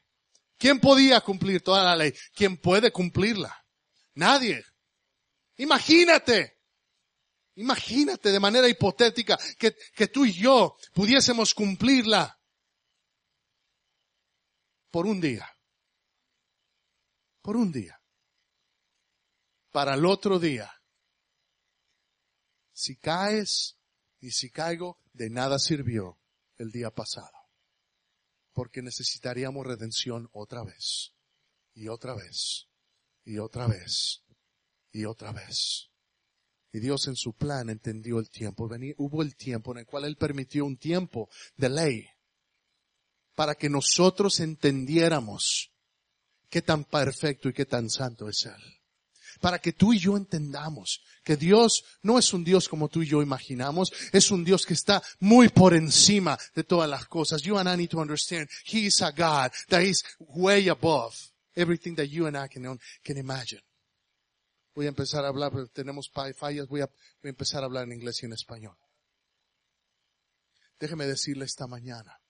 ¿Quién 0.56 0.80
podía 0.80 1.20
cumplir 1.20 1.62
toda 1.62 1.82
la 1.84 1.96
ley? 1.96 2.14
¿Quién 2.34 2.56
puede 2.58 2.92
cumplirla? 2.92 3.54
Nadie. 4.14 4.64
Imagínate. 5.56 6.53
Imagínate 7.56 8.30
de 8.30 8.40
manera 8.40 8.68
hipotética 8.68 9.38
que, 9.58 9.76
que 9.94 10.08
tú 10.08 10.24
y 10.24 10.32
yo 10.32 10.76
pudiésemos 10.92 11.54
cumplirla 11.54 12.38
por 14.90 15.06
un 15.06 15.20
día. 15.20 15.48
Por 17.42 17.56
un 17.56 17.70
día. 17.70 18.00
Para 19.70 19.94
el 19.94 20.04
otro 20.06 20.38
día. 20.38 20.70
Si 22.72 22.96
caes 22.96 23.76
y 24.20 24.30
si 24.30 24.50
caigo, 24.50 25.00
de 25.12 25.30
nada 25.30 25.58
sirvió 25.58 26.18
el 26.56 26.72
día 26.72 26.90
pasado. 26.90 27.36
Porque 28.52 28.82
necesitaríamos 28.82 29.66
redención 29.66 30.28
otra 30.32 30.64
vez. 30.64 31.12
Y 31.74 31.88
otra 31.88 32.14
vez. 32.14 32.68
Y 33.24 33.38
otra 33.38 33.66
vez. 33.66 34.22
Y 34.92 35.04
otra 35.04 35.32
vez. 35.32 35.90
Y 36.74 36.80
Dios 36.80 37.06
en 37.06 37.14
su 37.14 37.34
plan 37.34 37.70
entendió 37.70 38.18
el 38.18 38.28
tiempo. 38.28 38.68
hubo 38.96 39.22
el 39.22 39.36
tiempo 39.36 39.70
en 39.70 39.78
el 39.78 39.86
cual 39.86 40.06
Él 40.06 40.16
permitió 40.16 40.64
un 40.64 40.76
tiempo 40.76 41.30
de 41.56 41.68
ley 41.68 42.06
para 43.36 43.54
que 43.54 43.70
nosotros 43.70 44.40
entendiéramos 44.40 45.70
qué 46.50 46.62
tan 46.62 46.82
perfecto 46.82 47.48
y 47.48 47.52
qué 47.52 47.64
tan 47.64 47.88
santo 47.88 48.28
es 48.28 48.46
Él. 48.46 48.60
Para 49.40 49.60
que 49.60 49.72
tú 49.72 49.92
y 49.92 50.00
yo 50.00 50.16
entendamos 50.16 51.00
que 51.22 51.36
Dios 51.36 51.84
no 52.02 52.18
es 52.18 52.32
un 52.32 52.42
Dios 52.42 52.68
como 52.68 52.88
tú 52.88 53.02
y 53.02 53.06
yo 53.06 53.22
imaginamos, 53.22 53.92
es 54.10 54.32
un 54.32 54.42
Dios 54.42 54.66
que 54.66 54.74
está 54.74 55.00
muy 55.20 55.50
por 55.50 55.74
encima 55.74 56.36
de 56.56 56.64
todas 56.64 56.90
las 56.90 57.06
cosas. 57.06 57.42
You 57.42 57.56
and 57.56 57.72
I 57.72 57.76
need 57.76 57.90
to 57.90 58.00
understand 58.00 58.48
He 58.64 58.86
is 58.86 59.00
a 59.00 59.12
God 59.12 59.52
that 59.68 59.82
is 59.82 60.02
way 60.18 60.68
above 60.68 61.14
everything 61.54 61.94
that 61.94 62.08
you 62.08 62.26
and 62.26 62.36
I 62.36 62.48
can, 62.48 62.80
can 63.04 63.16
imagine. 63.16 63.60
Voy 64.74 64.86
a 64.86 64.88
empezar 64.88 65.24
a 65.24 65.28
hablar, 65.28 65.52
tenemos 65.72 66.10
fallas, 66.10 66.68
voy 66.68 66.80
a, 66.80 66.86
voy 66.86 67.28
a 67.28 67.28
empezar 67.28 67.62
a 67.62 67.66
hablar 67.66 67.84
en 67.84 67.92
inglés 67.92 68.22
y 68.22 68.26
en 68.26 68.32
español. 68.32 68.76
Déjeme 70.78 71.06
decirle 71.06 71.44
esta 71.44 71.66
mañana, 71.66 72.20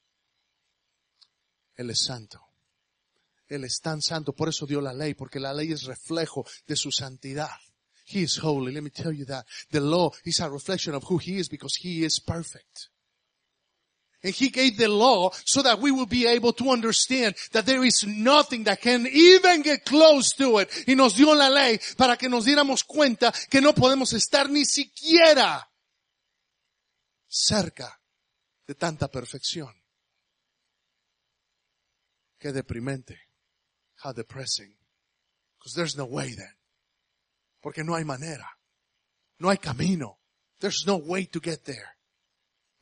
Él 1.75 1.91
es 1.91 2.05
santo. 2.05 2.41
Él 3.49 3.65
es 3.65 3.81
tan 3.81 4.01
santo, 4.01 4.35
por 4.35 4.49
eso 4.49 4.67
dio 4.67 4.81
la 4.81 4.93
ley, 4.93 5.15
porque 5.15 5.41
la 5.41 5.53
ley 5.53 5.73
es 5.73 5.85
reflejo 5.85 6.47
de 6.67 6.77
su 6.77 6.91
santidad. 6.91 7.51
He 8.07 8.21
is 8.21 8.39
holy. 8.39 8.73
Let 8.73 8.83
me 8.83 8.91
tell 8.91 9.13
you 9.13 9.25
that. 9.27 9.47
The 9.71 9.81
law 9.81 10.13
is 10.25 10.41
a 10.41 10.49
reflection 10.49 10.95
of 10.95 11.05
who 11.05 11.19
He 11.19 11.39
is 11.39 11.49
because 11.49 11.77
He 11.77 12.05
is 12.05 12.21
perfect. 12.21 12.91
And 14.25 14.35
he 14.35 14.49
gave 14.49 14.79
the 14.79 14.89
law 14.89 15.31
so 15.45 15.61
that 15.63 15.81
we 15.81 15.93
will 15.93 16.07
be 16.07 16.27
able 16.27 16.55
to 16.55 16.71
understand 16.71 17.35
that 17.53 17.67
there 17.67 17.85
is 17.85 18.07
nothing 18.07 18.65
that 18.65 18.81
can 18.81 19.07
even 19.07 19.61
get 19.61 19.85
close 19.85 20.33
to 20.39 20.61
it. 20.61 20.71
Y 20.89 20.95
nos 20.95 21.15
dio 21.15 21.35
la 21.35 21.51
ley 21.51 21.79
para 21.99 22.17
que 22.17 22.31
nos 22.31 22.47
diéramos 22.47 22.85
cuenta 22.85 23.33
que 23.51 23.61
no 23.61 23.75
podemos 23.75 24.15
estar 24.15 24.49
ni 24.49 24.65
siquiera 24.65 25.69
cerca 27.29 28.01
de 28.67 28.75
tanta 28.75 29.09
perfección. 29.09 29.71
Qué 32.39 32.51
deprimente. 32.51 33.19
How 34.03 34.13
depressing. 34.13 34.75
Because 35.59 35.75
there's 35.75 35.97
no 35.97 36.07
way 36.07 36.35
then. 36.35 36.57
Porque 37.61 37.85
no 37.85 37.95
hay 37.95 38.05
manera. 38.05 38.49
No 39.39 39.51
hay 39.51 39.59
camino. 39.59 40.19
There's 40.61 40.85
no 40.87 40.97
way 40.97 41.27
to 41.27 41.41
get 41.41 41.65
there. 41.65 41.99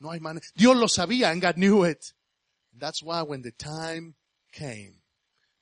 No 0.03 0.11
hay 0.11 0.19
manera. 0.19 0.45
Dios 0.53 0.75
lo 0.75 0.89
sabía 0.89 1.31
and 1.31 1.41
God 1.41 1.55
knew 1.55 1.85
it. 1.85 2.13
That's 2.77 3.01
why 3.01 3.21
when 3.21 3.41
the 3.41 3.53
time 3.53 4.15
came, 4.51 5.01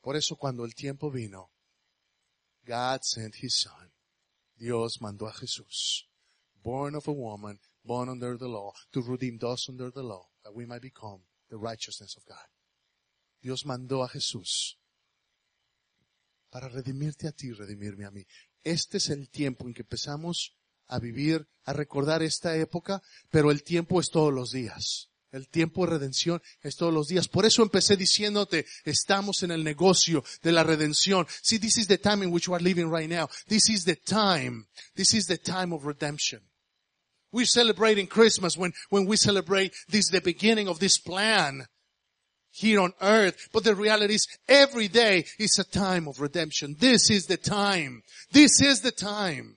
por 0.02 0.16
eso 0.16 0.36
cuando 0.36 0.66
el 0.66 0.74
tiempo 0.74 1.12
vino, 1.12 1.52
God 2.66 3.02
sent 3.04 3.36
his 3.36 3.60
son. 3.62 3.92
Dios 4.58 5.00
mandó 5.00 5.28
a 5.28 5.32
Jesús, 5.32 6.08
born 6.64 6.96
of 6.96 7.08
a 7.08 7.12
woman, 7.12 7.60
born 7.84 8.10
under 8.10 8.36
the 8.36 8.48
law, 8.48 8.74
to 8.92 9.04
redeem 9.04 9.38
those 9.38 9.70
under 9.70 9.92
the 9.92 10.02
law, 10.02 10.28
that 10.44 10.56
we 10.56 10.66
might 10.66 10.82
become 10.82 11.22
the 11.52 11.58
righteousness 11.58 12.18
of 12.18 12.26
God. 12.26 12.48
Dios 13.44 13.64
mandó 13.64 14.04
a 14.04 14.10
Jesús 14.10 14.80
para 16.50 16.68
redimirte 16.68 17.28
a 17.28 17.32
ti, 17.32 17.52
redimirme 17.52 18.06
a 18.06 18.12
mí. 18.12 18.26
Este 18.64 18.98
es 18.98 19.10
el 19.10 19.30
tiempo 19.30 19.68
en 19.68 19.76
que 19.76 19.84
empezamos 19.84 20.56
a 20.88 21.00
vivir, 21.00 21.48
a 21.66 21.74
recordar 21.74 22.24
esta 22.24 22.56
época, 22.56 23.02
pero 23.30 23.52
el 23.52 23.64
tiempo 23.64 24.00
es 24.00 24.10
todos 24.10 24.34
los 24.34 24.52
días. 24.52 25.10
El 25.32 25.48
tiempo 25.48 25.86
de 25.86 25.92
redención 25.92 26.42
es 26.62 26.76
todos 26.76 26.94
los 26.94 27.08
días. 27.08 27.30
Por 27.30 27.46
eso 27.46 27.64
empecé 27.64 27.96
diciéndote, 27.96 28.66
estamos 28.84 29.44
en 29.44 29.52
el 29.52 29.64
negocio 29.64 30.24
de 30.44 30.52
la 30.52 30.64
redención. 30.64 31.26
See, 31.42 31.58
this 31.58 31.78
is 31.78 31.88
the 31.88 31.98
time 31.98 32.24
in 32.24 32.34
which 32.34 32.50
we 32.50 32.56
are 32.56 32.64
living 32.64 32.92
right 32.92 33.10
now. 33.10 33.30
This 33.48 33.70
is 33.70 33.86
the 33.86 33.96
time. 33.96 34.68
This 34.96 35.14
is 35.14 35.28
the 35.28 35.38
time 35.38 35.74
of 35.74 35.86
redemption. 35.86 36.42
We're 37.32 37.46
celebrating 37.46 38.08
Christmas 38.08 38.58
when, 38.58 38.74
when 38.90 39.06
we 39.06 39.16
celebrate 39.16 39.74
this, 39.88 40.10
the 40.10 40.20
beginning 40.20 40.68
of 40.68 40.80
this 40.80 41.00
plan 41.00 41.66
here 42.50 42.82
on 42.82 42.92
earth. 43.02 43.48
But 43.54 43.64
the 43.64 43.74
reality 43.74 44.16
is 44.16 44.28
every 44.50 44.90
day 44.90 45.24
is 45.40 45.58
a 45.58 45.64
time 45.64 46.10
of 46.10 46.20
redemption. 46.20 46.76
This 46.78 47.10
is 47.10 47.28
the 47.28 47.38
time. 47.38 48.04
This 48.34 48.62
is 48.62 48.82
the 48.82 48.92
time. 48.92 49.56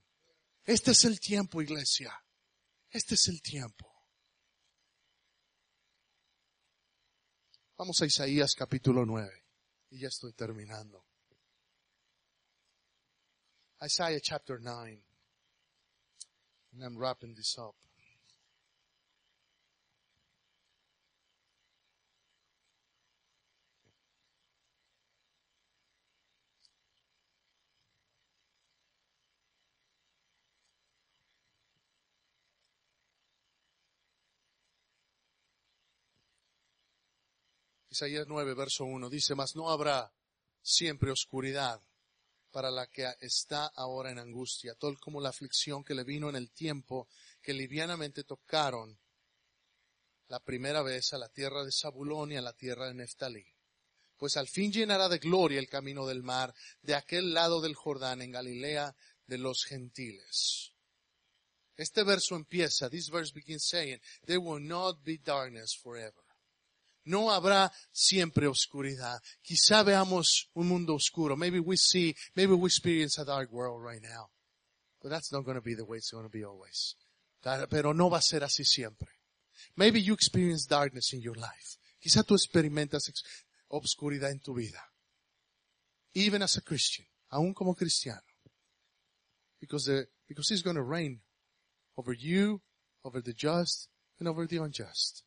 Este 0.64 0.92
es 0.92 1.05
el 1.05 1.20
tiempo, 1.20 1.61
iglesia. 1.61 2.12
Este 2.88 3.16
es 3.16 3.29
el 3.29 3.42
tiempo. 3.42 3.87
Vamos 7.77 8.00
a 8.00 8.07
Isaías 8.07 8.55
capítulo 8.55 9.05
9. 9.05 9.31
Y 9.90 10.00
ya 10.00 10.09
estoy 10.09 10.33
terminando. 10.33 11.05
Isaiah 13.83 14.20
chapter 14.20 14.59
9. 14.59 15.05
And 16.72 16.83
I'm 16.83 16.96
wrapping 16.96 17.35
this 17.35 17.59
up. 17.59 17.77
Isaías 37.95 38.27
9, 38.27 38.55
verso 38.55 38.85
1 38.85 39.09
dice, 39.09 39.37
mas 39.37 39.55
no 39.55 39.71
habrá 39.71 40.13
siempre 40.61 41.13
oscuridad 41.13 41.81
para 42.51 42.69
la 42.69 42.89
que 42.89 43.09
está 43.21 43.67
ahora 43.67 44.11
en 44.11 44.19
angustia, 44.19 44.75
tal 44.75 44.99
como 44.99 45.21
la 45.21 45.29
aflicción 45.29 45.85
que 45.85 45.95
le 45.95 46.03
vino 46.03 46.29
en 46.29 46.35
el 46.35 46.51
tiempo 46.51 47.07
que 47.41 47.55
livianamente 47.55 48.25
tocaron 48.25 48.99
la 50.27 50.41
primera 50.41 50.83
vez 50.83 51.13
a 51.13 51.19
la 51.19 51.29
tierra 51.29 51.63
de 51.63 51.71
Zabulón 51.71 52.33
y 52.33 52.37
a 52.37 52.43
la 52.43 52.53
tierra 52.53 52.89
de 52.89 52.95
Neftalí. 52.95 53.47
Pues 54.17 54.37
al 54.37 54.49
fin 54.49 54.73
llenará 54.73 55.09
de 55.09 55.19
gloria 55.19 55.61
el 55.61 55.69
camino 55.69 56.05
del 56.05 56.25
mar 56.25 56.53
de 56.83 56.97
aquel 56.97 57.33
lado 57.33 57.61
del 57.61 57.77
Jordán 57.77 58.23
en 58.23 58.33
Galilea 58.33 58.97
de 59.29 59.39
los 59.39 59.65
gentiles. 59.67 60.73
Este 61.77 62.03
verso 62.03 62.35
empieza, 62.35 62.91
this 62.91 63.09
verse 63.09 63.33
begins 63.33 63.69
saying, 63.69 64.01
there 64.27 64.39
will 64.39 64.61
not 64.61 65.05
be 65.05 65.19
darkness 65.19 65.77
forever. 65.81 66.24
No 67.05 67.31
habrá 67.31 67.71
siempre 67.93 68.47
oscuridad. 68.47 69.21
Quizá 69.43 69.83
veamos 69.83 70.49
un 70.55 70.69
mundo 70.69 70.95
oscuro. 70.95 71.37
Maybe 71.37 71.61
we 71.61 71.77
see, 71.77 72.14
maybe 72.35 72.55
we 72.55 72.67
experience 72.67 73.21
a 73.21 73.25
dark 73.25 73.51
world 73.53 73.83
right 73.83 74.03
now. 74.03 74.31
But 75.03 75.11
that's 75.11 75.31
not 75.33 75.45
going 75.45 75.57
to 75.57 75.62
be 75.62 75.75
the 75.75 75.85
way 75.85 75.99
it's 75.99 76.11
going 76.11 76.25
to 76.25 76.31
be 76.31 76.45
always. 76.45 76.97
Pero 77.69 77.93
no 77.93 78.09
va 78.09 78.19
a 78.19 78.23
ser 78.23 78.43
así 78.43 78.64
siempre. 78.64 79.09
Maybe 79.77 80.01
you 80.01 80.14
experience 80.14 80.67
darkness 80.67 81.12
in 81.12 81.21
your 81.21 81.37
life. 81.37 81.79
Quizá 82.03 82.23
tú 82.23 82.35
experimentas 82.35 83.12
obscuridad 83.69 84.31
en 84.31 84.40
tu 84.40 84.55
vida. 84.55 84.83
Even 86.14 86.43
as 86.43 86.57
a 86.57 86.62
Christian. 86.62 87.07
Aún 87.31 87.53
como 87.55 87.75
cristiano. 87.75 88.23
Because 89.61 89.85
the, 89.87 90.07
because 90.27 90.49
he's 90.49 90.62
going 90.62 90.77
to 90.77 90.83
reign 90.83 91.21
over 91.97 92.12
you, 92.12 92.62
over 93.05 93.21
the 93.21 93.33
just, 93.33 93.88
and 94.19 94.29
over 94.29 94.47
the 94.47 94.59
unjust. 94.59 95.25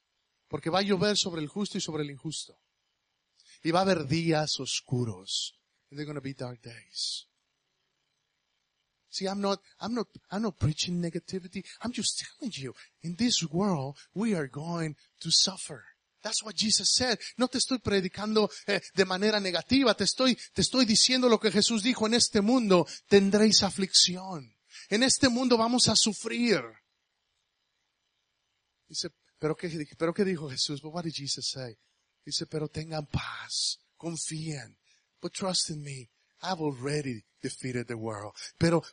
Porque 0.48 0.70
va 0.70 0.80
a 0.80 0.84
llover 0.84 1.18
sobre 1.18 1.42
el 1.42 1.48
justo 1.48 1.78
y 1.78 1.82
sobre 1.82 2.04
el 2.04 2.12
injusto. 2.12 2.58
Y 3.64 3.72
va 3.72 3.80
a 3.80 3.82
haber 3.84 4.06
días 4.08 4.60
oscuros. 4.60 5.54
And 5.90 5.98
they're 5.98 6.06
going 6.06 6.16
to 6.16 6.22
be 6.22 6.34
dark 6.34 6.62
days. 6.62 7.28
See, 9.10 9.26
I'm 9.26 9.42
not, 9.42 9.60
I'm 9.80 9.94
not, 9.94 10.08
I'm 10.30 10.44
not 10.44 10.60
preaching 10.60 11.02
negativity. 11.02 11.64
I'm 11.82 11.92
just 11.92 12.20
telling 12.20 12.52
you, 12.56 12.74
in 13.02 13.16
this 13.16 13.44
world, 13.52 13.98
we 14.14 14.36
are 14.36 14.48
going 14.48 14.96
to 15.22 15.32
suffer. 15.32 15.84
That's 16.22 16.44
what 16.44 16.56
Jesus 16.56 16.90
said. 16.94 17.18
No 17.38 17.48
te 17.48 17.58
estoy 17.58 17.80
predicando 17.80 18.50
eh, 18.68 18.82
de 18.94 19.06
manera 19.06 19.40
negativa. 19.40 19.96
Te 19.96 20.04
estoy, 20.04 20.38
te 20.54 20.62
estoy 20.62 20.86
diciendo 20.86 21.30
lo 21.30 21.40
que 21.40 21.52
Jesús 21.52 21.84
dijo. 21.84 22.06
En 22.06 22.16
este 22.16 22.42
mundo 22.42 22.86
tendréis 23.08 23.64
aflicción. 23.64 24.56
En 24.90 25.04
este 25.04 25.30
mundo 25.30 25.58
vamos 25.58 25.88
a 25.88 25.96
sufrir. 25.96 26.62
Dice, 28.88 29.10
pero 29.39 29.56
qué, 29.56 29.69
pero 29.97 30.13
qué 30.13 30.23
dijo 30.23 30.50
Jesús? 30.50 30.82
But 30.82 30.93
what 30.93 31.04
did 31.04 31.13
Jesus 31.13 31.50
say? 31.50 31.78
Dice, 32.26 32.45
pero 32.45 32.67
tengan 32.67 33.06
paz, 33.06 33.80
confíen, 33.97 34.78
but 35.21 35.34
trust 35.34 35.69
in 35.69 35.82
me. 35.82 36.10
I've 36.41 36.60
already 36.62 37.23
defeated 37.41 37.88
the 37.88 37.95
world. 37.95 38.36
Pero, 38.60 38.84